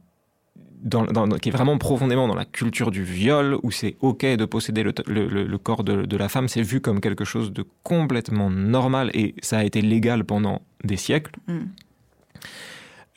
[0.82, 4.46] dans, dans, qui est vraiment profondément dans la culture du viol où c'est ok de
[4.46, 7.66] posséder le, le, le corps de, de, la femme, c'est vu comme quelque chose de
[7.84, 11.34] complètement normal et ça a été légal pendant des siècles.
[11.48, 11.60] Mm.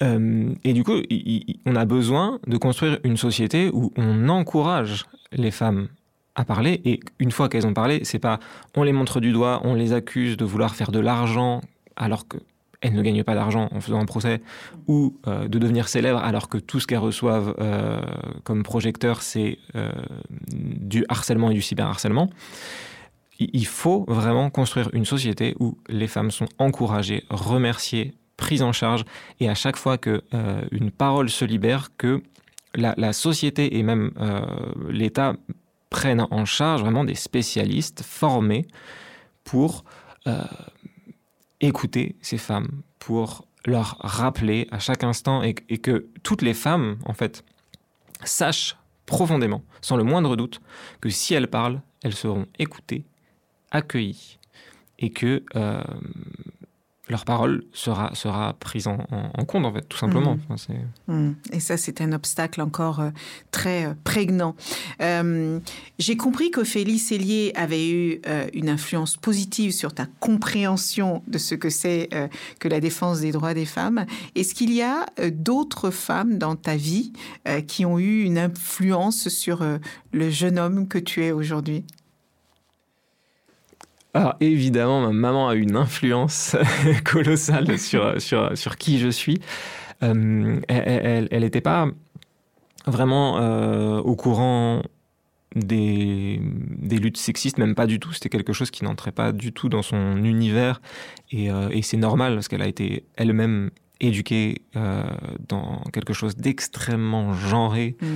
[0.03, 1.01] Euh, et du coup,
[1.67, 5.89] on a besoin de construire une société où on encourage les femmes
[6.35, 6.81] à parler.
[6.85, 8.41] Et une fois qu'elles ont parlé, c'est pas
[8.77, 11.61] on les montre du doigt, on les accuse de vouloir faire de l'argent
[11.97, 12.27] alors
[12.83, 14.43] qu'elles ne gagnent pas d'argent en faisant un procès,
[14.89, 18.03] ou euh, de devenir célèbres alors que tout ce qu'elles reçoivent euh,
[18.45, 19.91] comme projecteur, c'est euh,
[20.53, 22.29] du harcèlement et du cyberharcèlement.
[23.39, 29.05] Il faut vraiment construire une société où les femmes sont encouragées, remerciées, prise en charge
[29.41, 32.23] et à chaque fois euh, une parole se libère, que
[32.75, 34.13] la, société et même
[34.89, 35.35] l'État
[35.91, 38.67] prennent en charge vraiment des spécialistes formés
[39.45, 39.85] pour
[41.63, 47.15] écouter ces femmes, pour leur rappeler à chaque instant et, que toutes les femmes, en
[47.15, 47.45] fait,
[48.25, 50.61] sachent profondément, sans le moindre doute,
[51.01, 53.05] que si elles parlent, elles seront écoutées,
[53.71, 54.39] accueillies
[54.99, 55.83] et que euh,
[57.09, 60.37] leur parole sera, sera prise en, en, en compte, en fait, tout simplement.
[60.37, 60.41] Mmh.
[60.49, 60.75] Enfin,
[61.09, 61.33] mmh.
[61.53, 63.11] Et ça, c'est un obstacle encore euh,
[63.51, 64.55] très euh, prégnant.
[65.01, 65.59] Euh,
[65.99, 68.21] J'ai compris qu'Ophélie Cellier avait eu
[68.55, 72.09] une influence positive sur ta compréhension de ce que c'est
[72.59, 74.07] que la défense des droits des femmes.
[74.35, 77.13] Est-ce qu'il y a d'autres femmes dans ta vie
[77.67, 79.65] qui ont eu une influence sur
[80.13, 81.85] le jeune homme que tu es aujourd'hui?
[84.15, 86.57] Alors évidemment, ma maman a une influence
[87.05, 89.41] colossale sur, sur, sur qui je suis.
[90.03, 91.89] Euh, elle n'était pas
[92.87, 94.83] vraiment euh, au courant
[95.55, 98.13] des, des, luttes sexistes, même pas du tout.
[98.13, 100.83] C'était quelque chose qui n'entrait pas du tout dans son univers.
[101.31, 103.71] Et, euh, et c'est normal parce qu'elle a été elle-même
[104.01, 104.63] éduquée
[105.49, 107.97] dans quelque chose d'extrêmement genré.
[108.01, 108.07] Mmh.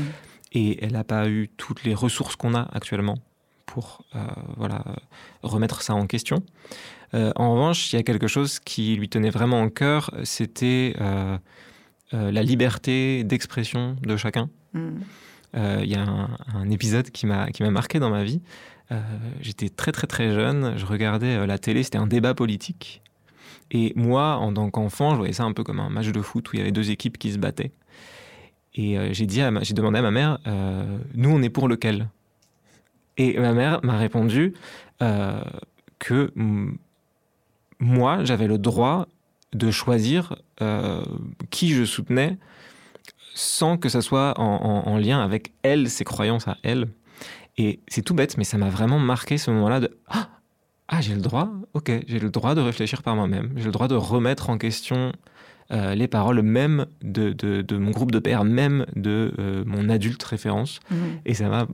[0.53, 3.19] Et elle n'a pas eu toutes les ressources qu'on a actuellement
[3.67, 4.21] pour euh,
[4.57, 4.83] voilà,
[5.43, 6.43] remettre ça en question.
[7.15, 10.95] Euh, en revanche, il y a quelque chose qui lui tenait vraiment en cœur, c'était
[11.01, 11.37] euh,
[12.13, 14.49] la liberté d'expression de chacun.
[14.73, 14.91] Mm.
[15.55, 18.43] Il y a un, un épisode qui m'a marqué dans ma vie.
[19.41, 23.01] J'étais très très très jeune, je regardais la télé, c'était un débat politique.
[23.71, 26.53] Et moi, en tant qu'enfant, je voyais ça un peu comme un match de foot
[26.53, 27.73] où il y avait deux équipes qui se battaient.
[28.75, 30.39] Et j'ai demandé à ma mère,
[31.15, 32.11] nous on est pour lequel?
[33.19, 34.55] Et ma mère m'a répondu
[35.03, 35.41] euh,
[35.99, 36.33] que
[37.79, 39.07] moi, j'avais le droit
[39.53, 41.03] de choisir euh,
[41.51, 42.37] qui je soutenais
[43.35, 46.89] sans que ça soit en, en, en, lien avec elle, ses croyances à elle.
[47.59, 50.29] Et c'est tout bête, mais ça m'a vraiment marqué ce moment-là de ah,
[50.89, 53.89] ah j'ai le droit, ok, j'ai le droit de réfléchir par moi-même, j'ai le droit
[53.89, 55.13] de remettre en question
[55.69, 60.79] les paroles même de, de, mon groupe de pères, même de mon adulte référence.
[60.93, 60.99] Mhm.
[61.25, 61.67] Et ça m'a,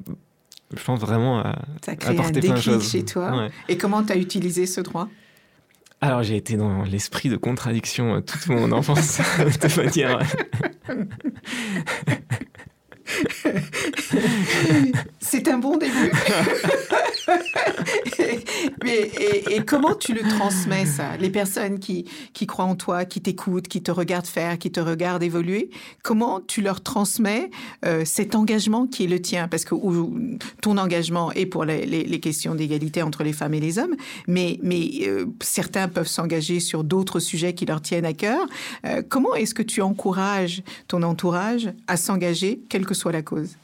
[0.76, 1.42] je pense, vraiment
[1.86, 2.90] apporté plein de choses.
[2.90, 3.48] chez toi.
[3.68, 5.08] Et comment tu as utilisé ce droit?
[6.02, 10.18] Alors j'ai été dans l'esprit de contradiction toute mon enfance, de manière
[15.20, 15.92] C'est un bon début.
[18.84, 21.16] et, comment tu le transmets, ça?
[21.18, 24.80] Les personnes qui, qui croient en toi, qui t'écoutent, qui te regardent faire, qui te
[24.80, 25.70] regardent évoluer,
[26.02, 27.50] comment tu leur transmets
[27.84, 29.48] euh, cet engagement qui est le tien?
[29.48, 29.74] Parce que
[30.60, 33.96] ton engagement est pour les, questions d'égalité entre les femmes et les hommes,
[34.28, 38.46] mais, mais euh, certains peuvent s'engager sur d'autres sujets qui leur tiennent à cœur.
[38.86, 43.56] Euh, comment est-ce que tu encourages ton entourage à s'engager, quelle que soit la cause?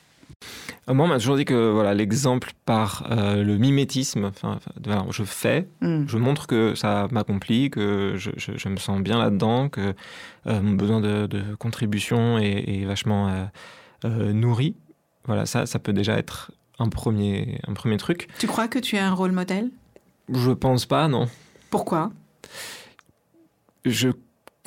[0.87, 4.59] Moi, on m'a toujours dit que voilà, l'exemple par euh, le mimétisme, enfin,
[5.11, 6.07] je fais, hmm.
[6.07, 9.94] je montre que ça m'accomplit, que je, me sens bien là-dedans, que
[10.46, 13.48] euh, mon besoin de, contribution est, vachement
[14.05, 14.77] nourri.
[15.24, 18.29] Voilà, ça, ça peut déjà être un premier, un premier truc.
[18.38, 19.70] Tu crois que tu as un rôle modèle?
[20.33, 21.29] Je pense pas, non.
[21.70, 22.11] Pourquoi?
[23.85, 24.11] Je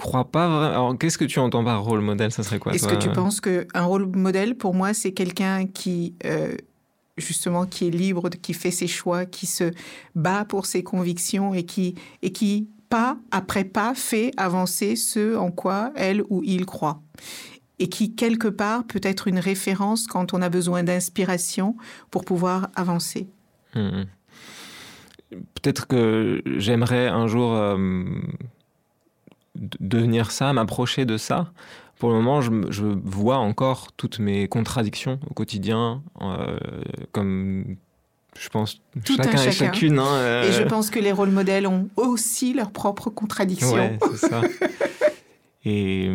[0.02, 0.74] crois pas vraiment.
[0.74, 2.32] Alors, qu'est-ce que tu entends par rôle modèle?
[2.32, 6.16] Ça serait quoi Est-ce que tu penses qu'un rôle modèle, pour moi, c'est quelqu'un qui,
[6.26, 6.56] euh,
[7.18, 9.72] justement, qui est libre, qui fait ses choix, qui se
[10.16, 15.52] bat pour ses convictions et qui, et qui pas après pas, fait avancer ce en
[15.52, 17.02] quoi elle ou il croit
[17.82, 21.76] et qui, quelque part, peut être une référence quand on a besoin d'inspiration
[22.12, 23.28] pour pouvoir avancer.
[23.74, 24.04] Hmm.
[25.32, 28.06] Peut-être que j'aimerais un jour euh,
[29.56, 31.52] devenir ça, m'approcher de ça.
[32.00, 36.58] Pour le moment, je, vois encore toutes mes contradictions au quotidien, euh,
[37.12, 37.76] comme
[38.40, 40.00] je pense chacun, et chacune.
[40.00, 40.50] Hein, euh.
[40.50, 43.76] Et je pense que les rôles modèles ont aussi leurs propres contradictions.
[43.76, 44.42] Ouais, c'est ça.
[45.66, 46.06] et,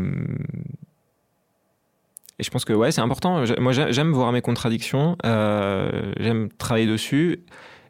[2.38, 3.44] et je pense que ouais, c'est important.
[3.60, 5.16] Moi, j'aime voir mes contradictions.
[5.24, 7.44] Euh, j'aime travailler dessus.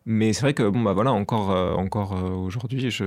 [0.04, 3.06] Mais c'est vrai que bon bah voilà encore encore aujourd'hui je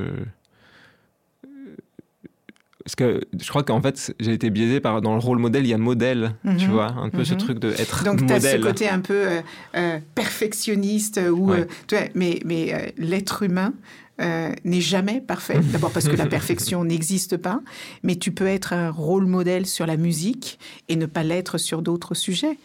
[2.90, 5.70] parce que je crois qu'en fait, j'ai été biaisé par dans le rôle modèle, il
[5.70, 6.72] y a modèle, tu mhm.
[6.72, 7.40] vois, un peu ce mhm.
[7.40, 8.28] truc de être Donc, modèle.
[8.28, 9.42] Donc, tu as ce côté un peu euh,
[9.76, 13.74] euh, perfectionniste, ou euh, tu vois, mais, mais l'être humain
[14.20, 15.60] n'est jamais parfait.
[15.72, 17.62] D'abord parce que la perfection n'existe pas,
[18.02, 21.84] mais tu peux être un rôle modèle sur la musique et ne pas l'être sur
[21.84, 22.58] d'autres sujets.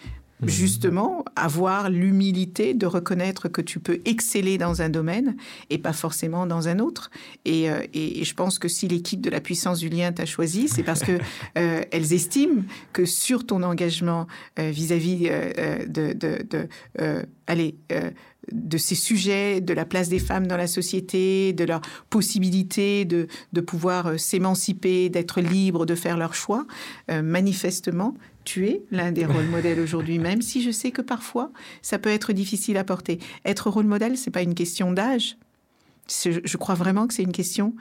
[0.45, 0.51] Mhm.
[0.51, 5.37] justement avoir l'humilité de reconnaître que tu peux exceller dans un domaine
[5.71, 7.11] et pas forcément dans un autre.
[7.45, 10.83] Et, euh, je pense que si l'équipe de la puissance du lien t'a choisi, c'est
[10.83, 11.13] parce que
[11.59, 14.27] euh, elles estiment que sur ton engagement
[14.59, 15.29] euh, vis-à-vis
[15.89, 16.69] de, de,
[17.47, 17.77] allez,
[18.53, 21.81] de ces sujets, de la place des femmes dans la société, de leur
[22.11, 26.67] possibilité de, de pouvoir s'émanciper, d'être libre, de faire leur choix,
[27.09, 31.51] manifestement, tu es l'un des rôles modèles aujourd'hui, même si je sais que parfois
[31.83, 33.19] ça peut être difficile à porter.
[33.45, 35.37] Être rôle modèle, c'est pas une question d'âge.
[36.09, 37.75] Je crois vraiment que c'est une question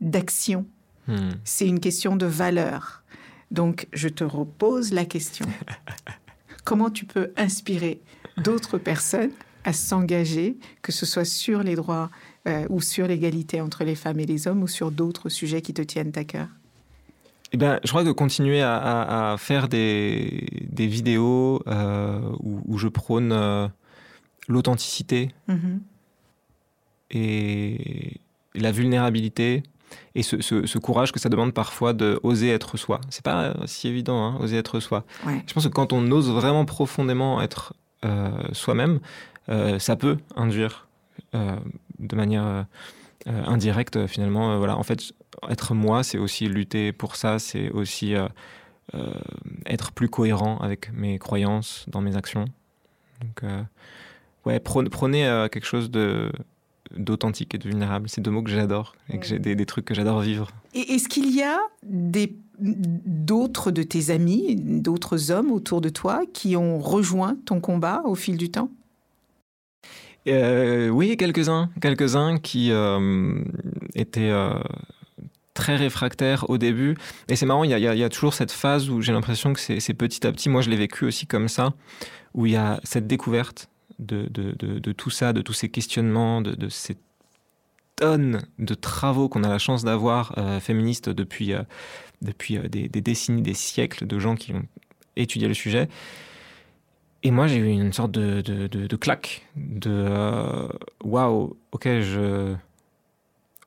[0.00, 0.66] d'action.
[1.08, 1.30] Hmm.
[1.44, 3.02] C'est une question de valeur.
[3.50, 5.46] Donc, je te repose la question.
[6.64, 8.00] Comment tu peux inspirer
[8.38, 9.30] d'autres personnes
[9.64, 12.10] à s'engager, que ce soit sur les droits
[12.48, 15.74] euh, ou sur l'égalité entre les femmes et les hommes ou sur d'autres sujets qui
[15.74, 16.48] te tiennent à cœur?
[17.52, 23.68] Eh ben, je crois que continuer à, faire des, vidéos euh, où, je prône euh,
[24.48, 25.78] l'authenticité mm-hmm.
[27.12, 28.20] et
[28.54, 29.62] la vulnérabilité
[30.16, 33.00] et ce, courage que ça demande parfois de oser être soi.
[33.10, 35.04] C'est pas si évident, hein, oser être soi.
[35.46, 38.98] Je pense que quand on ose vraiment profondément être euh, soi-même,
[39.78, 40.88] ça peut induire
[41.32, 42.66] de manière
[43.26, 44.58] indirecte finalement.
[44.58, 45.12] voilà, en fait,
[45.48, 48.28] être moi, c'est aussi lutter pour ça, c'est aussi euh,
[48.94, 49.12] euh,
[49.66, 52.44] être plus cohérent avec mes croyances dans mes actions.
[53.22, 53.62] Donc, euh,
[54.44, 56.32] ouais, prenez quelque chose de
[56.96, 58.08] d'authentique et de vulnérable.
[58.08, 60.50] C'est deux mots que j'adore et que j'ai des, des, trucs que j'adore vivre.
[60.72, 66.22] Et est-ce qu'il y a des d'autres de tes amis, d'autres hommes autour de toi
[66.32, 68.70] qui ont rejoint ton combat au fil du temps?
[70.26, 72.72] Oui, quelques-uns, quelques-uns qui
[73.94, 74.32] étaient
[75.56, 76.96] très réfractaire au début.
[77.28, 80.24] Et c'est marrant, il y, a, toujours cette phase où j'ai l'impression que c'est petit
[80.24, 81.72] à petit, moi je l'ai vécu aussi comme ça,
[82.34, 86.96] où il y a cette découverte de, tout ça, de tous ces questionnements, de, ces
[87.96, 91.62] tonnes de travaux qu'on a la chance d'avoir euh, féministes depuis, euh,
[92.50, 94.66] euh, des, décennies, des siècles de gens qui ont
[95.16, 95.88] étudié le sujet.
[97.22, 100.68] Et moi, j'ai eu une sorte de, claque, de
[101.02, 102.54] waouh, ok, je,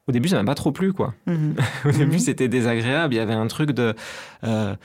[0.09, 1.13] au début, ça m'a pas trop plu, quoi.
[1.27, 1.55] Mhm.
[1.85, 2.19] au début, Mhm.
[2.19, 3.13] c'était désagréable.
[3.13, 3.93] Il y avait un truc de.
[4.43, 4.75] euh,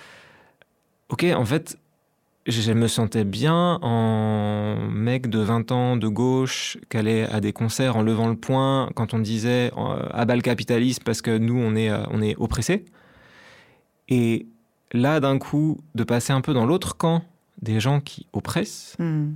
[1.09, 1.79] ok, en fait,
[2.47, 7.55] je me sentais bien en mec de 20 ans de gauche qui allait à des
[7.55, 11.39] concerts en levant le poing quand on disait euh, à bas le capitalisme parce que
[11.39, 12.85] nous, on est, euh, on est oppressés.
[14.11, 14.47] Et
[14.93, 17.23] là, d'un coup, de passer un peu dans l'autre camp
[17.63, 19.35] des gens qui oppressent, Mhm.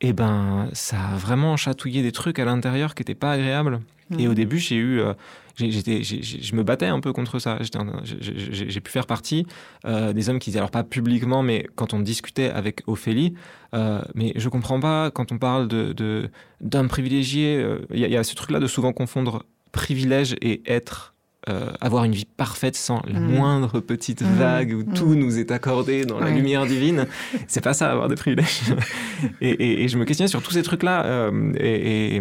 [0.00, 3.80] eh ben, ça a vraiment chatouillé des trucs à l'intérieur qui n'étaient pas agréables.
[4.18, 5.14] Et au début, j'ai eu, euh,
[5.58, 7.58] je me battais un peu contre ça.
[8.04, 9.46] J'ai- pu faire partie
[9.86, 13.34] euh, des hommes qui disaient, alors pas publiquement, mais quand on discutait avec Ophélie,
[13.74, 17.56] euh, mais je comprends pas quand on parle de d'hommes privilégiés.
[17.56, 21.10] euh, Il y, a- il y a ce truc-là de souvent confondre privilège et être.
[21.50, 23.34] euh, avoir une vie parfaite sans la Mhm.
[23.34, 24.34] moindre petite Mhm.
[24.38, 27.06] vague où tout nous est accordé dans la lumière divine.
[27.48, 28.62] C'est pas ça, avoir des privilèges.
[29.42, 31.04] et, et- et je me questionnais sur tous ces trucs-là.
[31.04, 32.20] euh, et, et,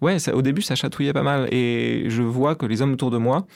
[0.00, 1.48] ouais, au début, ça chatouillait pas mal.
[1.52, 3.46] Et je vois que les hommes autour de moi,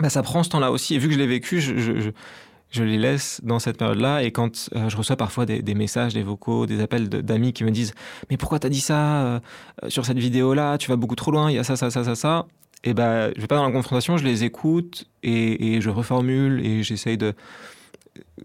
[0.00, 0.94] bah, ça prend ce temps-là aussi.
[0.94, 4.22] Et vu que je l'ai vécu, je, les laisse dans cette période-là.
[4.22, 7.70] Et quand euh, je reçois parfois des, messages, des vocaux, des appels d'amis qui me
[7.70, 7.94] disent
[8.30, 9.40] Mais pourquoi t'as dit ça euh,
[9.88, 10.78] sur cette vidéo-là?
[10.78, 12.46] Tu vas beaucoup trop loin, il y a ça, ça, ça, ça, ça.
[12.82, 16.82] Et ben, je vais pas dans la confrontation, je les écoute et je reformule et
[16.82, 17.34] j'essaye de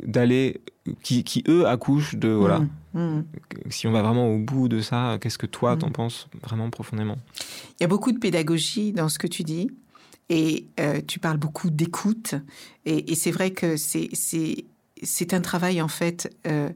[0.06, 0.62] d'aller
[1.04, 2.70] qui, qui eux accouchent de voilà Mhm.
[2.94, 3.26] Mhm.
[3.70, 5.80] si on va vraiment au bout de ça qu'est-ce que toi Mhm.
[5.80, 7.18] t'en penses vraiment profondément?
[7.80, 9.70] Il y a beaucoup de pédagogie dans ce que tu dis
[10.30, 12.36] et euh, tu parles beaucoup d'écoute
[12.86, 14.66] et, et c'est vrai que c'est c'est
[15.04, 16.70] c'est un travail en fait euh,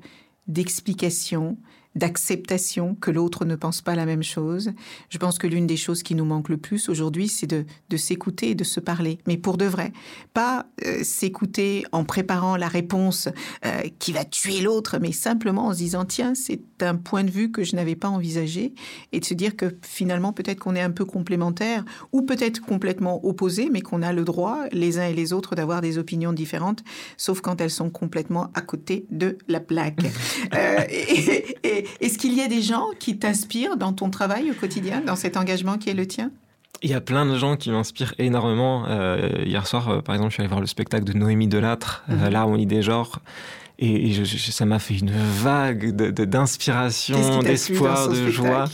[0.47, 1.58] d'explication,
[1.95, 4.71] d'acceptation que l'autre ne pense pas la même chose.
[5.10, 7.97] Je pense que l'une des choses qui nous manque le plus aujourd'hui, c'est de, de
[7.97, 9.91] s'écouter et de se parler, mais pour de vrai.
[10.34, 13.28] Pas euh, s'écouter en préparant la réponse
[13.65, 17.32] euh, qui va tuer l'autre, mais simplement en se disant, tiens, c'est un point de
[17.32, 18.73] vue que je n'avais pas envisagé,
[19.12, 23.25] et de se dire que finalement, peut-être qu'on est un peu complémentaires, ou peut-être complètement
[23.25, 26.84] opposés, mais qu'on a le droit, les uns et les autres, d'avoir des opinions différentes,
[27.17, 29.99] sauf quand elles sont complètement à côté de la plaque.
[30.56, 34.54] Euh, et- et- Est-ce qu'il y a des gens qui t'inspirent dans ton travail au
[34.54, 36.32] quotidien, dans cet engagement qui est le tien?
[36.82, 40.32] Il y a plein de gens qui m'inspirent énormément Euh, hier soir euh, par exemple
[40.32, 42.30] je suis allé voir le spectacle de Noémie Delattre euh, Mhm.
[42.34, 43.20] l'harmonie des genres
[43.80, 48.10] et, et je- je- ça m'a fait une vague de- de- d'inspiration t'a plu d'espoir
[48.10, 48.65] de joie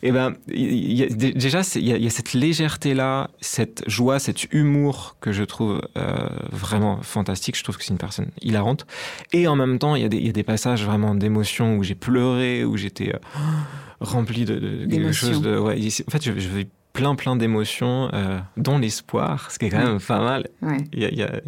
[0.00, 4.20] Et ben, il y a- dé- déjà, il y, a- y cette légèreté-là, cette joie,
[4.20, 7.56] cet humour que je trouve euh, vraiment fantastique.
[7.58, 8.86] Je trouve que c'est une personne hilarante.
[9.32, 11.76] Et en même temps, il y a des, il y a des passages vraiment d'émotion
[11.76, 13.18] où j'ai pleuré, où j'étais euh,
[14.00, 15.58] rempli de, de- de quelque chose de.
[15.58, 19.70] Ouais, en fait, je, je vis plein, plein d'émotions, euh, dont l'espoir, ce qui est
[19.70, 20.48] quand même pas mal.
[20.62, 20.78] Ouais.
[20.92, 21.40] Il y a- il y a-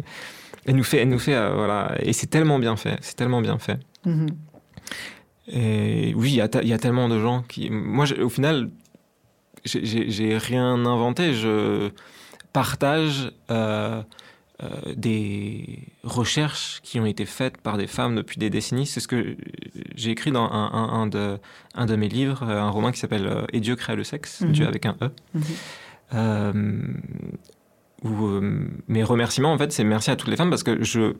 [0.65, 3.41] elle nous fait, elle nous fait, euh, voilà, et c'est tellement bien fait, c'est tellement
[3.41, 3.79] bien fait.
[4.05, 4.27] Mhm.
[5.47, 7.69] Et oui, il y, y a tellement de gens qui.
[7.69, 8.69] Moi, au final,
[9.65, 11.33] j'ai- rien inventé.
[11.33, 11.89] Je
[12.53, 14.01] partage euh,
[14.95, 18.85] des recherches qui ont été faites par des femmes depuis des décennies.
[18.85, 19.35] C'est ce que
[19.95, 21.37] j'ai écrit dans un, un- un de,
[21.75, 24.41] un de mes livres, euh, un roman qui s'appelle euh, Et Dieu créa le sexe,
[24.41, 24.51] Mhm.
[24.51, 25.09] Dieu avec un E.
[25.33, 25.43] Mhm.
[26.13, 26.81] Euh,
[28.03, 31.13] où, euh, mes remerciements, en fait, c'est merci à toutes les femmes parce que je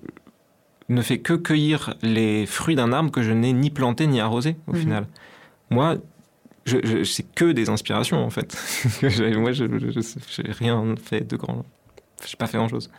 [0.89, 4.55] ne fais que cueillir les fruits d'un arbre que je n'ai ni planté ni arrosé
[4.67, 4.79] au Mhm.
[4.79, 5.07] final.
[5.69, 5.97] Moi,
[6.65, 8.55] je, je- c'est que des inspirations en fait.
[9.01, 11.65] Moi, je n'ai rien fait de grand.
[12.23, 12.89] Je n'ai pas fait grand-chose.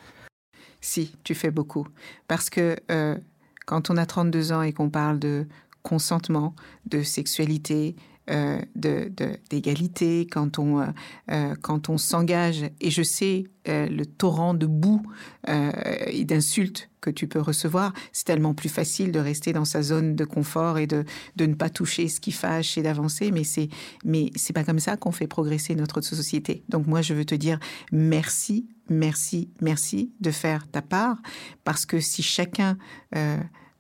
[0.83, 1.87] Si, tu fais beaucoup.
[2.29, 3.17] Parce que euh,
[3.65, 5.47] quand on a 32 ans et qu'on parle de
[5.83, 6.55] consentement,
[6.87, 7.97] de sexualité,
[8.31, 10.87] euh, de- de- d'égalité, quand on, euh,
[11.31, 11.55] euh,
[11.89, 15.03] on s'engage, et je sais le torrent de boue
[15.47, 20.17] et d'insultes que tu peux recevoir, c'est tellement plus facile de rester dans sa zone
[20.17, 21.05] de confort et de,
[21.37, 23.69] de ne pas toucher ce qui fâche et d'avancer, mais c'est
[24.05, 26.65] mais c'est pas comme ça qu'on fait progresser notre société.
[26.69, 27.61] Donc moi, je veux te dire
[27.93, 31.19] merci, merci, merci de faire ta part,
[31.63, 32.77] parce que si chacun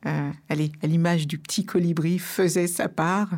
[0.06, 3.28] euh, allez, à l'image du petit colibri, faisait sa part,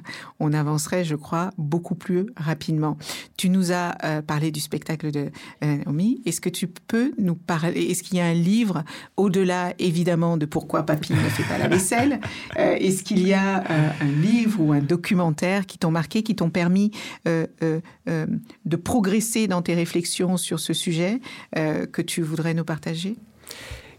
[0.40, 2.96] on avancerait, je crois, beaucoup plus rapidement.
[3.37, 5.31] Tu nous as euh, parlé du spectacle de
[5.62, 6.22] euh, Naomi.
[6.24, 8.85] Est-ce que tu peux nous parler Est-ce qu'il y a un livre,
[9.16, 12.20] au-delà évidemment de Pourquoi Papy ne fait pas la vaisselle
[12.59, 13.64] euh, Est-ce qu'il y a
[14.01, 16.91] un livre ou un documentaire qui t'ont marqué, qui t'ont permis
[17.26, 21.20] de progresser dans tes réflexions sur ce sujet
[21.55, 23.16] que tu voudrais nous partager?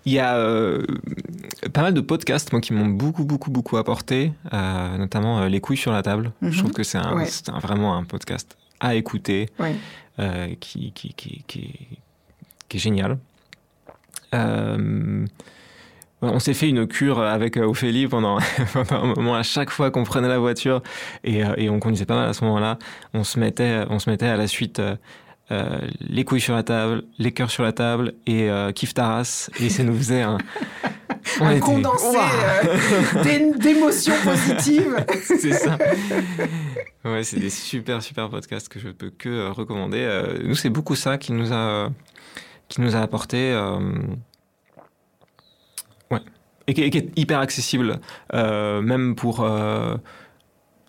[0.05, 0.83] Il y a euh,
[1.73, 5.59] pas mal de podcasts moi, qui m'ont beaucoup, beaucoup, beaucoup apporté, euh, notamment euh, Les
[5.59, 6.31] couilles sur la table.
[6.41, 6.51] Mhm.
[6.51, 7.25] Je trouve que c'est Ouais.
[7.61, 9.49] vraiment un podcast à écouter.
[9.59, 9.75] Ouais.
[10.59, 11.89] qui, qui, qui, qui,
[12.71, 13.17] est génial.
[16.21, 18.37] On s'est fait une cure avec Ophélie pendant,
[18.73, 19.35] pendant un moment.
[19.35, 20.81] À chaque fois qu'on prenait la voiture
[21.23, 22.77] et, et on conduisait pas mal à ce moment-là,
[23.13, 24.81] on se mettait, on se mettait à la suite
[25.51, 29.49] euh, les couilles sur la table, les cœurs sur la table et euh, Kif Taras.
[29.59, 30.37] Et ça nous faisait un.
[31.39, 31.59] un était...
[31.59, 32.17] condensé
[32.65, 35.05] euh, d'émotions positives.
[35.23, 35.77] c'est ça.
[37.03, 40.39] Ouais, c'est des super, super podcasts que je peux que euh, recommander.
[40.43, 41.89] Nous, c'est beaucoup ça qui nous a,
[42.67, 43.53] qui nous a apporté.
[46.09, 46.21] Ouais.
[46.65, 47.99] Et qui, et qui, est hyper accessible,
[48.33, 49.47] même pour.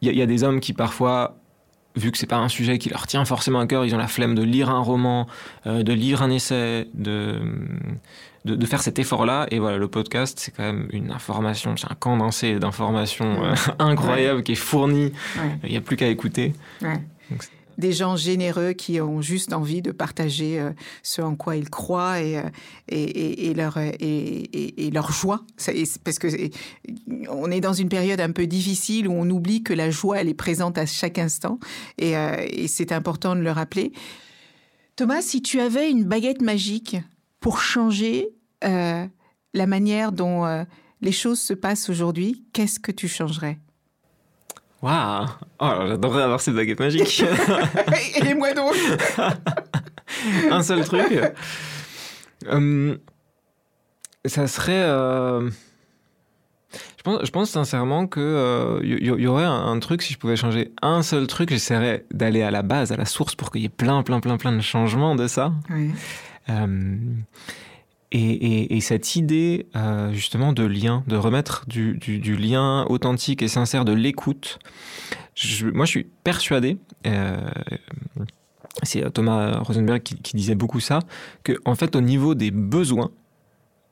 [0.03, 1.37] Il y, y, a des hommes qui parfois
[1.97, 4.07] vu que c'est pas un sujet qui leur tient forcément à cœur, ils ont la
[4.07, 5.27] flemme de lire un roman,
[5.67, 7.41] euh, de lire un essai, de,
[8.45, 9.47] de, de faire cet effort-là.
[9.51, 14.39] Et voilà, le podcast, c'est quand même une information, c'est un condensé d'informations euh, incroyable
[14.39, 14.43] ouais.
[14.43, 15.13] qui est fourni.
[15.65, 16.53] Il n'y a plus qu'à écouter.
[16.83, 17.01] Ouais.
[17.31, 17.43] Donc,
[17.79, 20.71] des gens généreux qui ont juste envie de partager euh,
[21.03, 22.43] ce en quoi ils croient et, euh,
[22.89, 23.79] et, et, et leur,
[24.93, 25.45] leur joie.
[26.05, 26.29] Parce que
[27.29, 30.29] on est dans une période un peu difficile où on oublie que la joie, elle
[30.29, 31.59] est présente à chaque instant
[31.99, 33.93] et, euh, c'est important de le rappeler.
[34.97, 36.97] Thomas, si tu avais une baguette magique
[37.41, 38.29] pour changer
[38.65, 39.07] euh,
[39.55, 40.65] la manière dont euh,
[41.01, 43.59] les choses se passent aujourd'hui, qu'est-ce que tu changerais?
[44.83, 45.27] Waouh
[45.61, 47.25] oh, J'adorerais avoir cette baguette magique.
[48.25, 48.75] Et moi donc
[50.51, 51.21] Un seul truc.
[52.47, 52.97] Euh,
[54.25, 54.85] ça serait.
[54.85, 55.51] Euh...
[56.99, 60.19] Je, pense, je pense sincèrement qu'il euh, y, y, aurait un, un, truc, si je
[60.19, 63.63] pouvais changer un seul truc, j'essaierais d'aller à la base, à la source, pour qu'il
[63.63, 65.53] y ait plein, plein, plein, plein de changements de ça.
[65.71, 65.93] Oui.
[66.49, 66.97] Euh,
[68.13, 71.99] et, et, et, cette idée euh, justement de lien, de remettre du,
[72.37, 74.59] lien authentique et sincère, de l'écoute,
[75.63, 77.37] moi je suis persuadé, euh,
[78.83, 81.01] c'est Thomas Rosenberg qui, qui, disait beaucoup ça,
[81.43, 83.11] que en fait au niveau des besoins,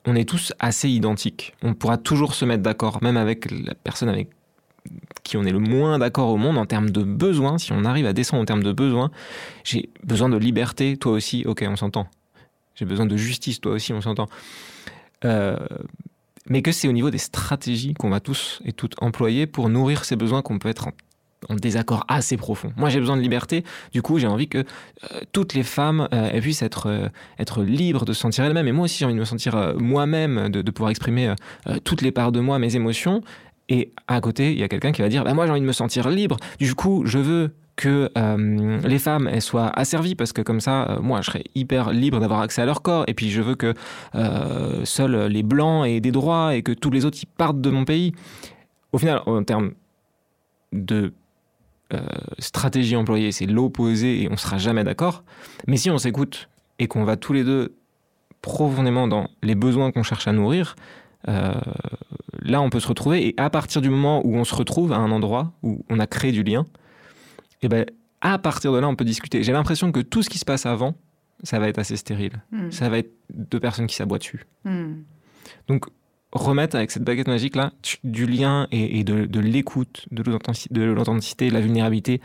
[0.06, 1.54] on est tous assez identiques.
[1.62, 4.28] On pourra toujours se mettre d'accord, même avec la personne avec
[5.22, 7.58] qui on est le moins d'accord au monde en termes de besoins.
[7.58, 9.10] Si on arrive à descendre en termes de besoins,
[9.64, 12.06] j'ai besoin de liberté, toi aussi, ok, on s'entend
[12.74, 14.28] j'ai besoin de justice, toi aussi, on s'entend.
[15.24, 15.56] Euh,
[16.48, 20.04] mais que c'est au niveau des stratégies qu'on va tous et toutes employer pour nourrir
[20.04, 20.92] ces besoins qu'on peut être en,
[21.56, 22.72] désaccord assez profond.
[22.76, 26.40] Moi, j'ai besoin de liberté, du coup, j'ai envie que euh, toutes les femmes euh,
[26.40, 26.88] puissent être,
[27.62, 28.68] libres de se sentir elles-mêmes.
[28.68, 31.34] Et moi aussi, j'ai envie de me sentir moi-même, de, pouvoir exprimer
[31.84, 33.22] toutes les parts de moi, mes émotions.
[33.68, 35.66] Et à côté, il y a quelqu'un qui va dire bah, Moi, j'ai envie de
[35.66, 40.42] me sentir libre, du coup, je veux que euh, les femmes soient asservies parce que
[40.42, 43.04] comme ça euh, moi je serais hyper libre d'avoir accès à leur corps.
[43.08, 43.74] Et puis je veux que
[44.14, 47.70] euh, seuls les blancs aient des droits et que tous les autres ils partent de
[47.70, 48.12] mon pays.
[48.92, 49.72] Au final en termes
[50.72, 51.12] de
[52.40, 55.22] stratégie employée c'est l'opposé et on sera jamais d'accord.
[55.68, 56.48] Mais si on s'écoute
[56.80, 57.76] et qu'on va tous les deux
[58.42, 60.74] profondément dans les besoins qu'on cherche à nourrir
[61.26, 63.28] là on peut se retrouver.
[63.28, 66.06] Et à partir du moment où on se retrouve à un endroit où on a
[66.06, 66.66] créé du lien
[67.64, 67.86] et ben
[68.20, 69.42] à partir de là, on peut discuter.
[69.42, 70.94] J'ai l'impression que tout ce qui se passe avant,
[71.42, 72.42] ça va être assez stérile.
[72.52, 72.70] Mm.
[72.70, 74.46] Ça va être deux personnes qui s'aboient dessus.
[74.64, 75.02] Mm.
[75.68, 75.86] Donc,
[76.32, 81.48] remettre avec cette baguette magique là du lien et, et de, de l'écoute, de l'authenticité,
[81.48, 82.20] de la vulnérabilité.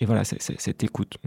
[0.00, 1.18] Et voilà, c est, c est, cette écoute.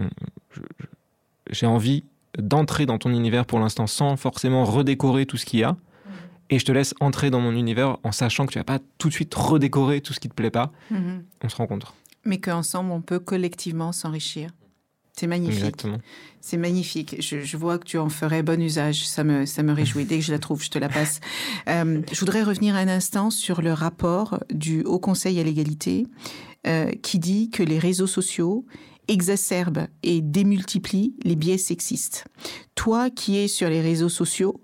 [1.50, 2.04] J'ai envie
[2.38, 5.76] d'entrer dans ton univers pour l'instant sans forcément redécorer tout ce qu'il y a.
[6.48, 9.08] Et je te laisse entrer dans mon univers en sachant que tu vas pas tout
[9.08, 10.72] de suite redécorer tout ce qui te plaît pas.
[10.92, 11.22] -hmm.
[11.42, 11.94] On se rencontre
[12.26, 14.50] mais qu'ensemble, on peut collectivement s'enrichir.
[15.18, 15.86] C'est magnifique.
[16.42, 17.16] C'est magnifique.
[17.22, 19.08] Je, je, vois que tu en ferais bon usage.
[19.08, 20.04] Ça me, ça me réjouit.
[20.04, 21.20] Dès que je la trouve, je te la passe.
[21.68, 26.06] Euh, je voudrais revenir un instant sur le rapport du Haut Conseil à l'égalité
[26.66, 28.64] euh, qui dit que les réseaux sociaux
[29.08, 32.24] exacerbe et démultiplie les biais sexistes.
[32.74, 34.60] Toi qui es sur les réseaux sociaux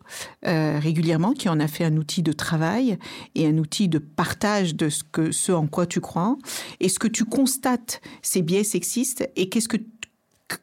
[0.47, 2.99] euh, régulièrement, qui en a fait un outil de travail
[3.35, 6.37] et un outil de partage de ce, que, ce en quoi tu crois,
[6.81, 9.79] est-ce que tu constates ces biais sexistes et qu'est-ce que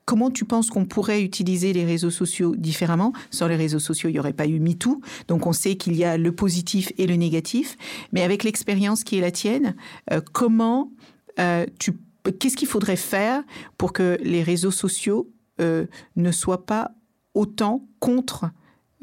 [0.05, 3.13] comment tu penses qu'on pourrait utiliser les réseaux sociaux différemment?
[3.31, 5.01] Sans les réseaux sociaux, il n'y aurait pas eu MeToo.
[5.27, 7.77] Donc on sait qu'il y a le positif et le négatif.
[8.11, 9.75] Mais avec l'expérience qui est la tienne,
[10.11, 10.91] euh, comment
[11.39, 11.93] euh, tu
[12.39, 13.43] qu'est-ce qu'il faudrait faire
[13.77, 15.29] pour que les réseaux sociaux
[15.61, 16.91] euh, ne soient pas
[17.33, 18.45] autant contre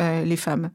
[0.01, 0.71] euh, les femmes?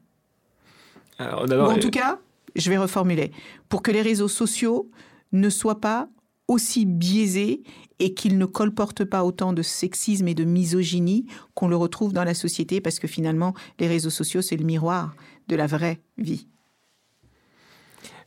[1.18, 2.18] Alors, Ou en tout cas,
[2.56, 3.30] je vais reformuler,
[3.68, 4.90] pour que les réseaux sociaux
[5.32, 6.08] ne soient pas
[6.48, 7.62] aussi biaisés
[7.98, 12.24] et qu'ils ne colportent pas autant de sexisme et de misogynie qu'on le retrouve dans
[12.24, 15.14] la société, parce que finalement, les réseaux sociaux, c'est le miroir
[15.48, 16.48] de la vraie vie.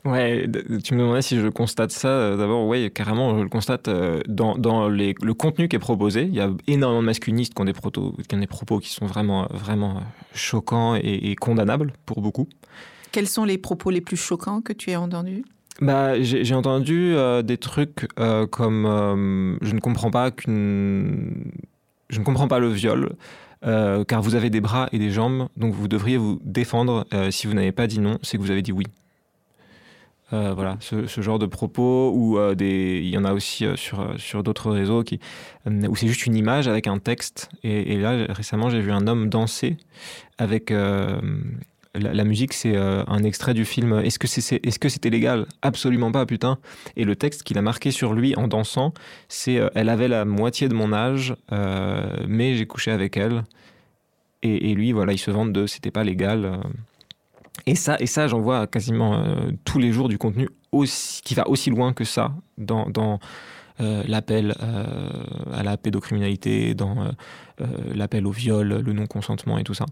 [0.06, 0.48] Ouais,
[0.84, 2.10] tu me demandais si je constate ça.
[2.10, 5.80] Euh, d'abord, oui, carrément, je le constate euh, dans, dans les, le contenu qui est
[5.80, 6.24] proposé.
[6.24, 8.90] Il y a énormément de masculinistes qui ont des, proto, qui, ont des propos qui
[8.90, 10.02] sont vraiment, vraiment
[10.36, 12.48] choquants et, et, condamnables pour beaucoup.
[13.12, 15.44] Quels sont les propos les plus choquants que tu as entendus?
[15.82, 21.52] Bah, J'ai entendu euh, des trucs euh, comme euh, je ne comprends pas qu'une
[22.10, 23.16] je ne comprends pas le viol.
[24.08, 27.06] car vous avez des bras et des jambes, donc vous devriez vous défendre.
[27.32, 28.86] si vous n'avez pas dit non, c'est que vous avez dit oui.
[30.34, 33.76] Euh, voilà, ce, genre de propos, ou euh, des, il y en a aussi euh,
[33.76, 35.20] sur, sur d'autres réseaux qui,
[35.68, 37.50] où c'est juste une image avec un texte.
[37.64, 39.78] Et, là, récemment, j'ai vu un homme danser
[40.38, 40.74] avec.
[41.98, 45.46] La, musique, c'est un extrait du film Est-ce que c'est, que c'était légal?
[45.62, 46.58] Absolument pas, putain.
[46.98, 48.94] Et le texte qu'il a marqué sur lui en dansant,
[49.30, 51.36] c'est Elle avait la moitié de mon âge,
[52.28, 53.46] mais j'ai couché avec elle.
[54.42, 56.60] Et, et, lui, voilà, il se vante de C'était pas légal.
[57.66, 61.36] Et ça, et ça j'en vois quasiment euh, tous les jours du contenu aussi, qui
[61.36, 63.20] va aussi loin que ça dans, dans
[63.80, 65.10] euh, l'appel euh,
[65.54, 67.12] à la pédocriminalité, dans
[67.94, 69.86] l'appel au viol, le non-consentement et tout ça.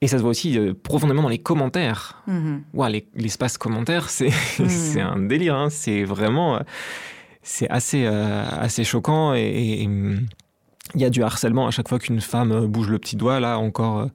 [0.00, 2.22] Et ça se voit aussi profondément dans les commentaires.
[2.28, 3.04] Mm-hmm.
[3.14, 4.98] L'espace commentaire, c'est mm.
[4.98, 5.54] un délire.
[5.54, 5.70] Hein.
[5.70, 6.60] C'est vraiment...
[7.42, 12.66] c'est assez, assez choquant et il y a du harcèlement à chaque fois qu'une femme
[12.66, 13.38] bouge le petit doigt.
[13.40, 14.08] Là, encore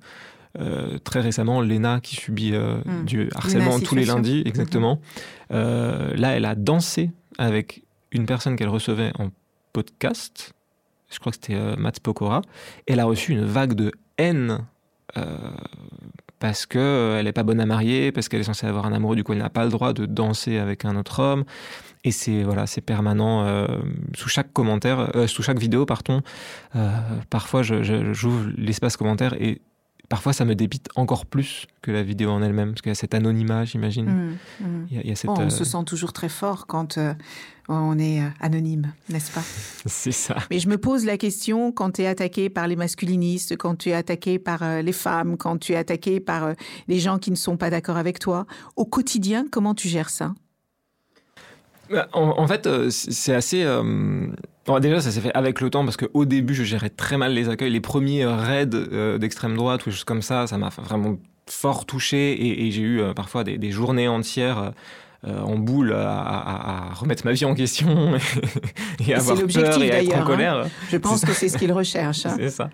[0.60, 3.06] euh, très récemment, Lena qui subit euh, hmm.
[3.06, 5.00] du harcèlement tous les lundis, exactement.
[5.52, 9.30] Euh, là, elle a dansé avec une personne qu'elle recevait en
[9.74, 10.54] podcast.
[11.10, 12.42] Je crois que c'était Matt Pokora.
[12.86, 14.66] Elle a reçu une vague de haine
[16.40, 19.24] parce qu'elle n'est pas bonne à marier, parce qu'elle est censée avoir un amoureux, du
[19.24, 21.46] coup elle n'a pas le droit de danser avec un autre homme.
[22.04, 23.68] Et c'est voilà, c'est permanent
[24.16, 26.22] sous chaque commentaire, sous chaque vidéo, pardon.
[27.30, 29.62] parfois, j'ouvre l'espace commentaire et
[30.10, 32.96] parfois ça me débite encore plus que la vidéo en elle-même, parce qu'il y a
[32.96, 34.06] cet anonymat, j'imagine.
[34.06, 34.88] Mmh, mmh.
[34.92, 37.14] Il y on se euh, sent toujours très fort quand euh,
[37.68, 39.42] on est euh, anonyme, n'est-ce pas?
[39.86, 40.38] C'est ça.
[40.50, 43.90] Mais je me pose la question, quand tu es attaqué par les masculinistes, quand tu
[43.90, 46.54] es attaqué par les femmes, quand tu es attaqué par
[46.88, 48.46] les gens qui ne sont pas d'accord avec toi,
[48.76, 50.34] au quotidien, comment tu gères ça?
[51.90, 53.66] Bah, en, fait, c'est assez
[54.82, 57.50] déjà, ça s'est fait avec le temps parce qu'au début, je gérais très mal les
[57.50, 57.72] accueils.
[57.72, 61.18] Les premiers raids euh, d'extrême droite ou des choses comme ça, ça m'a vraiment
[61.50, 64.74] fort touché et, j'ai eu euh, parfois des, journées entières
[65.26, 68.16] euh, en boule à, remettre ma vie en question
[69.08, 70.26] et, à avoir peur et à être en hein.
[70.26, 70.66] colère.
[70.90, 72.26] Je pense que c'est ce qu'ils recherchent.
[72.26, 72.36] Hein.
[72.38, 72.70] c'est ça.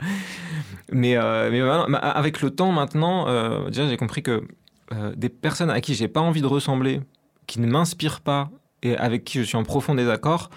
[0.91, 1.15] Mais,
[1.51, 1.61] mais
[2.01, 3.25] avec le temps maintenant,
[3.67, 4.43] déjà j'ai compris que
[5.15, 7.01] des personnes à qui j'ai pas envie de ressembler,
[7.45, 8.49] qui ne m'inspirent pas
[8.81, 10.49] et avec qui je suis en profond désaccord,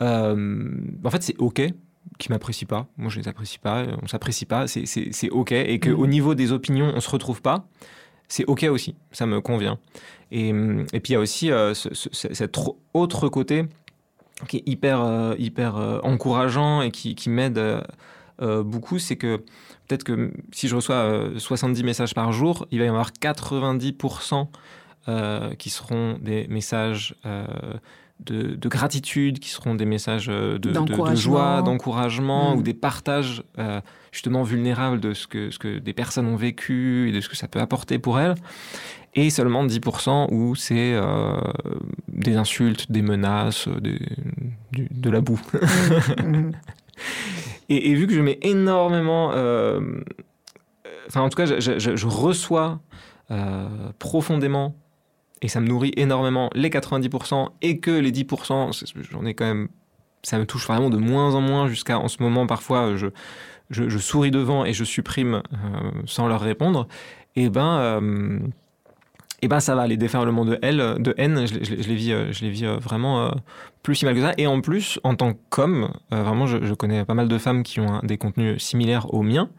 [0.00, 1.62] en fait, c'est OK
[2.18, 2.86] qui m'apprécient pas.
[2.96, 3.86] Moi, je les apprécie pas.
[4.02, 4.66] On s'apprécie pas.
[4.66, 5.52] C'est OK.
[5.52, 6.10] Et qu'au mmh.
[6.10, 7.66] niveau des opinions, on se retrouve pas.
[8.28, 8.94] C'est OK aussi.
[9.12, 9.78] Ça me convient.
[10.30, 12.58] Et, et puis, il y a aussi euh, cet
[12.92, 13.66] autre côté
[14.48, 17.60] qui est hyper, euh, hyper encourageant et qui, qui m'aide
[18.40, 18.98] beaucoup.
[18.98, 19.38] C'est que
[19.88, 24.48] peut-être que si je reçois 70 messages par jour, il va y en avoir 90%
[25.58, 27.14] qui seront des messages
[28.20, 30.72] de, gratitude, qui seront des messages euh, de,
[31.14, 32.58] joie, d'encouragement, mm.
[32.58, 33.80] ou des partages euh,
[34.12, 37.36] justement vulnérables de ce que, ce que des personnes ont vécu et de ce que
[37.36, 38.34] ça peut apporter pour elles.
[39.16, 41.36] Et seulement 10% où c'est euh,
[42.08, 45.40] des insultes, des menaces, de la boue.
[46.22, 46.36] Mm.
[46.36, 46.52] Mm.
[47.68, 49.30] et, vu que je mets énormément...
[51.06, 52.80] Enfin, en tout cas, je reçois
[53.98, 54.74] profondément
[55.44, 59.68] et ça me nourrit énormément les 90% et que les 10%, j'en ai quand même,
[60.22, 64.30] ça me touche vraiment de moins en moins jusqu'à en ce moment parfois je, souris
[64.30, 66.88] devant et je supprime euh, sans leur répondre,
[67.36, 68.38] et eh ben et euh,
[69.42, 72.64] eh ben ça va, les déferlements de, de haine je, les vis, je les vis
[72.64, 73.30] euh, vraiment
[73.82, 74.32] plus si mal que ça.
[74.38, 78.00] Et en plus, en tant qu'homme, vraiment, je, connais pas mal de femmes qui ont
[78.02, 79.50] des contenus similaires aux miens.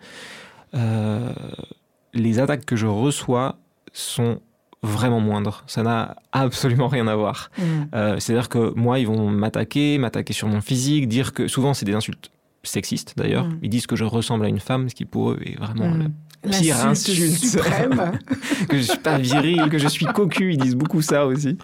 [2.13, 3.59] les attaques que je reçois
[3.93, 4.41] sont
[4.86, 5.63] vraiment moindre.
[5.67, 7.51] Ça n'a absolument rien à voir.
[7.57, 7.63] Mm.
[7.93, 11.86] Euh, c'est-à-dire que moi, ils vont m'attaquer, m'attaquer sur mon physique, dire que souvent c'est
[11.86, 12.31] des insultes
[12.63, 13.45] sexistes d'ailleurs.
[13.45, 13.59] Mm.
[13.63, 16.11] Ils disent que je ressemble à une femme, ce qui pour eux est vraiment mm.
[16.43, 18.19] la pire insulte suprême.
[18.69, 20.53] que je suis pas viril, que je suis cocu.
[20.53, 21.57] Ils disent beaucoup ça aussi.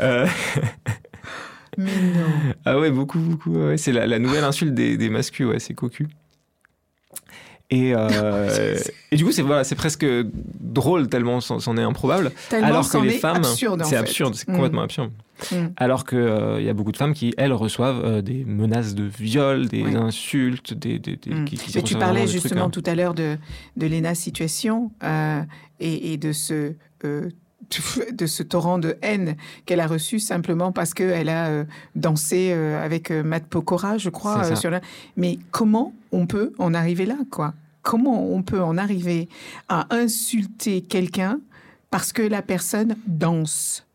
[0.00, 0.26] Euh,
[1.78, 2.54] Mais non.
[2.64, 3.54] Ah ouais, beaucoup, beaucoup.
[3.76, 6.08] C'est la, nouvelle insulte des, des mascus, ouais, c'est cocu.
[7.70, 8.76] Et, euh,
[9.10, 10.06] et du coup, c'est voilà, c'est presque
[10.60, 12.32] drôle tellement c'en est improbable.
[12.52, 14.84] alors que les femmes, c'est absurde, c'est complètement mm.
[14.84, 15.10] absurde.
[15.52, 15.66] Mm.
[15.76, 19.04] Alors qu'il euh, y a beaucoup de femmes qui, elles, reçoivent euh, des menaces de
[19.04, 20.98] viol, des insultes, des.
[20.98, 21.44] des, mm.
[21.74, 22.70] Mais tu parlais justement hein.
[22.70, 23.36] tout à l'heure de,
[23.76, 24.90] de Lena Situation
[25.80, 26.74] et, et, de ce
[28.12, 31.64] de ce torrent de haine qu'elle a reçu simplement parce qu'elle a euh,
[31.94, 34.54] dansé euh, avec euh, Matt Pokora, je crois.
[34.56, 34.70] sur
[35.16, 37.54] Mais comment on peut en arriver là, quoi?
[37.82, 39.28] Comment on peut en arriver
[39.68, 41.40] à insulter quelqu'un
[41.90, 43.86] parce que la personne danse?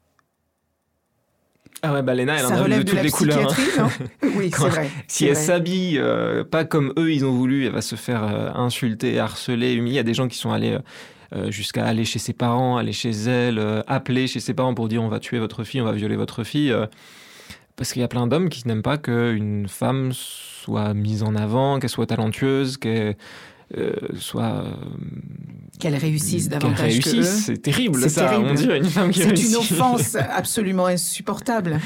[1.84, 3.56] Ah ouais, bah Léna, elle Ça en a de de toutes la les couleurs.
[3.80, 3.90] hein.
[4.36, 4.90] Oui, c'est vrai.
[5.08, 8.52] Si elle s'habille euh, pas comme eux, ils ont voulu, elle va se faire euh,
[8.54, 9.94] insulter, harceler, humilier.
[9.94, 10.80] Il y a des gens qui sont allés euh,
[11.50, 15.02] jusqu'à aller chez ses parents, aller chez elle, euh, appeler chez ses parents pour dire
[15.02, 16.72] on va tuer votre fille, on va violer votre fille.
[16.72, 16.86] euh,
[17.78, 21.80] parce qu'il y a plein d'hommes qui n'aiment pas qu'une femme soit mise en avant,
[21.80, 23.16] qu'elle soit talentueuse, qu'elle
[23.78, 24.66] euh, soit.
[24.66, 24.72] euh,
[25.80, 27.00] Qu'elle réussisse davantage.
[27.02, 28.26] C'est terrible, ça.
[28.28, 28.50] terrible.
[28.52, 31.80] On dirait une femme qui C'est une offense absolument insupportable.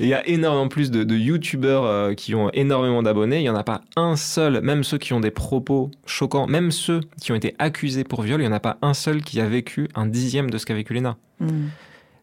[0.00, 3.38] Il y a énormément plus de, de youtubeurs euh, qui ont énormément d'abonnés.
[3.38, 6.70] Il n'y en a pas un seul, même ceux qui ont des propos choquants, même
[6.70, 9.40] ceux qui ont été accusés pour viol, il n'y en a pas un seul qui
[9.40, 11.16] a vécu un dixième de ce qu'a vécu Léna.
[11.38, 11.66] Mm.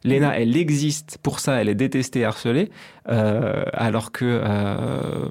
[0.03, 2.69] Léna, elle existe pour ça, elle est détestée et harcelée,
[3.09, 5.27] euh, alors que euh,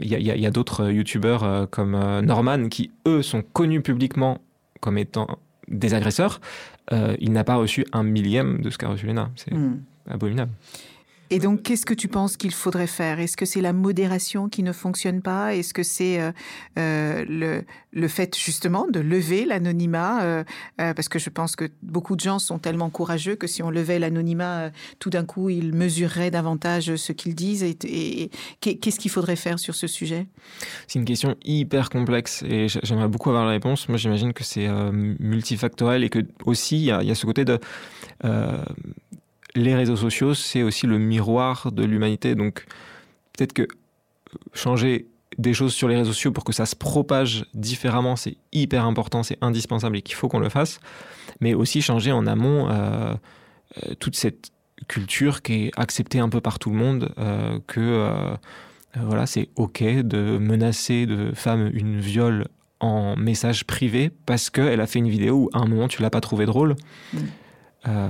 [0.00, 4.38] il y a, d'autres youtubeurs comme Norman qui, eux, sont connus publiquement
[4.80, 6.40] comme étant des agresseurs.
[6.90, 9.30] Il n'a pas reçu un millième de ce qu'a reçu Léna.
[9.36, 9.82] C'est Mm.
[10.10, 10.52] abominable.
[11.30, 13.20] Et donc, qu'est-ce que tu penses qu'il faudrait faire?
[13.20, 15.54] Est-ce que c'est la modération qui ne fonctionne pas?
[15.54, 16.32] Est-ce que c'est euh,
[16.78, 20.44] euh, le, fait justement de lever l'anonymat euh,
[20.76, 23.98] Parce que je pense que beaucoup de gens sont tellement courageux que si on levait
[23.98, 27.62] l'anonymat, tout d'un coup, ils mesureraient davantage ce qu'ils disent.
[27.62, 30.26] Et, et- et qu'est- qu'est-ce qu'il faudrait faire sur ce sujet?
[30.86, 33.88] C'est une question hyper complexe et j'aimerais beaucoup avoir la réponse.
[33.88, 37.58] Moi, j'imagine que c'est multifactoriel et que aussi il y, a- ce côté de
[39.54, 42.34] les réseaux sociaux, c'est aussi le miroir de l'humanité.
[42.34, 42.66] Donc
[43.32, 43.66] peut-être que
[44.52, 48.84] changer des choses sur les réseaux sociaux pour que ça se propage différemment, c'est hyper
[48.84, 50.80] important, c'est indispensable et qu'il faut qu'on le fasse.
[51.40, 53.14] Mais aussi changer en amont euh,
[53.84, 54.50] euh, toute cette
[54.88, 58.36] culture qui est acceptée un peu par tout le monde, euh, que
[58.96, 62.46] voilà, c'est ok de menacer de femme une viol
[62.80, 66.10] en message privé parce qu'elle a fait une vidéo où à un moment tu l'as
[66.10, 66.74] pas trouvé drôle.
[67.12, 67.18] Mm.
[67.86, 68.08] Euh,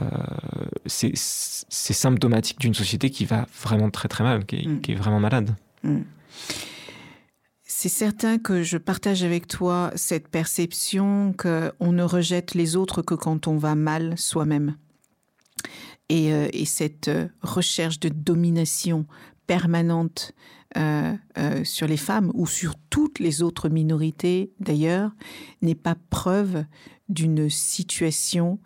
[0.87, 4.81] c'est c'est symptomatique d'une société qui va vraiment très très mal, qui est, Mm.
[4.81, 5.55] qui est vraiment malade.
[7.65, 13.15] C'est certain que je partage avec toi cette perception qu'on ne rejette les autres que
[13.15, 14.77] quand on va mal soi-même.
[16.09, 17.11] Et, euh, et cette
[17.43, 19.07] recherche de domination
[19.47, 20.33] permanente
[20.77, 25.13] euh, euh, sur les femmes ou sur toutes les autres minorités d'ailleurs
[25.63, 26.65] n'est pas preuve
[27.09, 28.59] d'une situation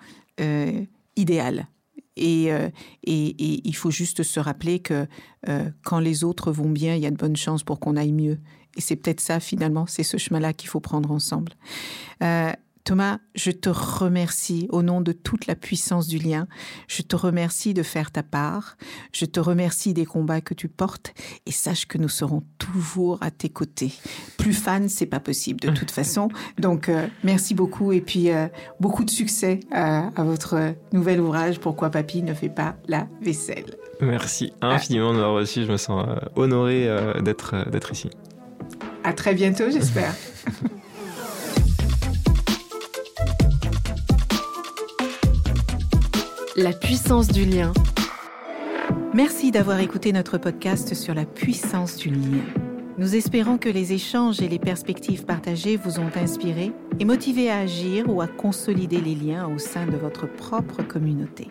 [0.42, 0.84] euh,
[1.16, 1.68] idéale.
[2.16, 2.68] Et, euh,
[3.04, 5.06] et, et il faut juste se rappeler que
[5.48, 8.12] euh, quand les autres vont bien, il y a de bonnes chances pour qu'on aille
[8.12, 8.38] mieux.
[8.76, 11.52] Et c'est peut-être ça, finalement, c'est ce chemin-là qu'il faut prendre ensemble.
[12.82, 16.46] Euh, Thomas, je te remercie au nom de toute la puissance du lien.
[16.88, 18.76] Je te remercie de faire ta part.
[19.12, 21.14] Je te remercie des combats que tu portes
[21.46, 23.92] et sache que nous serons toujours à tes côtés.
[24.38, 26.28] Plus fan, c'est pas possible de toute façon.
[26.58, 28.48] Donc, euh, merci beaucoup et puis euh,
[28.80, 33.76] beaucoup de succès à, à votre nouvel ouvrage Pourquoi Papy ne fait pas la vaisselle.
[34.02, 35.64] Merci infiniment de m'avoir reçu.
[35.64, 38.10] Je me sens euh, honoré euh, d'être euh, d'être ici.
[39.04, 40.14] À très bientôt, j'espère.
[46.56, 47.72] La puissance du lien.
[49.14, 52.42] Merci d'avoir écouté notre podcast sur la puissance du lien.
[52.98, 57.60] Nous espérons que les échanges et les perspectives partagées vous ont inspiré et motivé à
[57.60, 61.48] agir ou à consolider les liens au sein de votre propre communauté.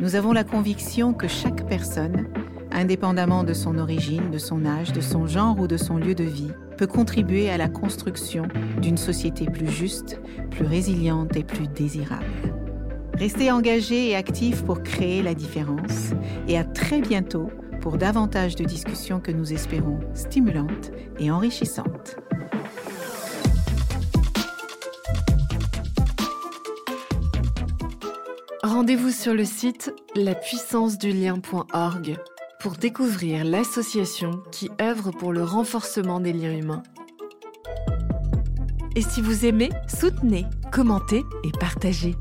[0.00, 2.26] Nous avons la conviction que chaque personne,
[2.72, 6.24] indépendamment de son origine, de son âge, de son genre ou de son lieu de
[6.24, 8.48] vie, peut contribuer à la construction
[8.80, 10.20] d'une société plus juste,
[10.50, 12.26] plus résiliente et plus désirable.
[13.22, 16.10] Restez engagés et actifs pour créer la différence
[16.48, 17.50] et à très bientôt
[17.80, 22.16] pour davantage de discussions que nous espérons stimulantes et enrichissantes.
[28.64, 32.16] Rendez-vous sur le site lapuissancedulien.org
[32.58, 36.82] pour découvrir l'association qui œuvre pour le renforcement des liens humains.
[38.96, 42.16] Et si vous aimez, soutenez, commentez et partagez.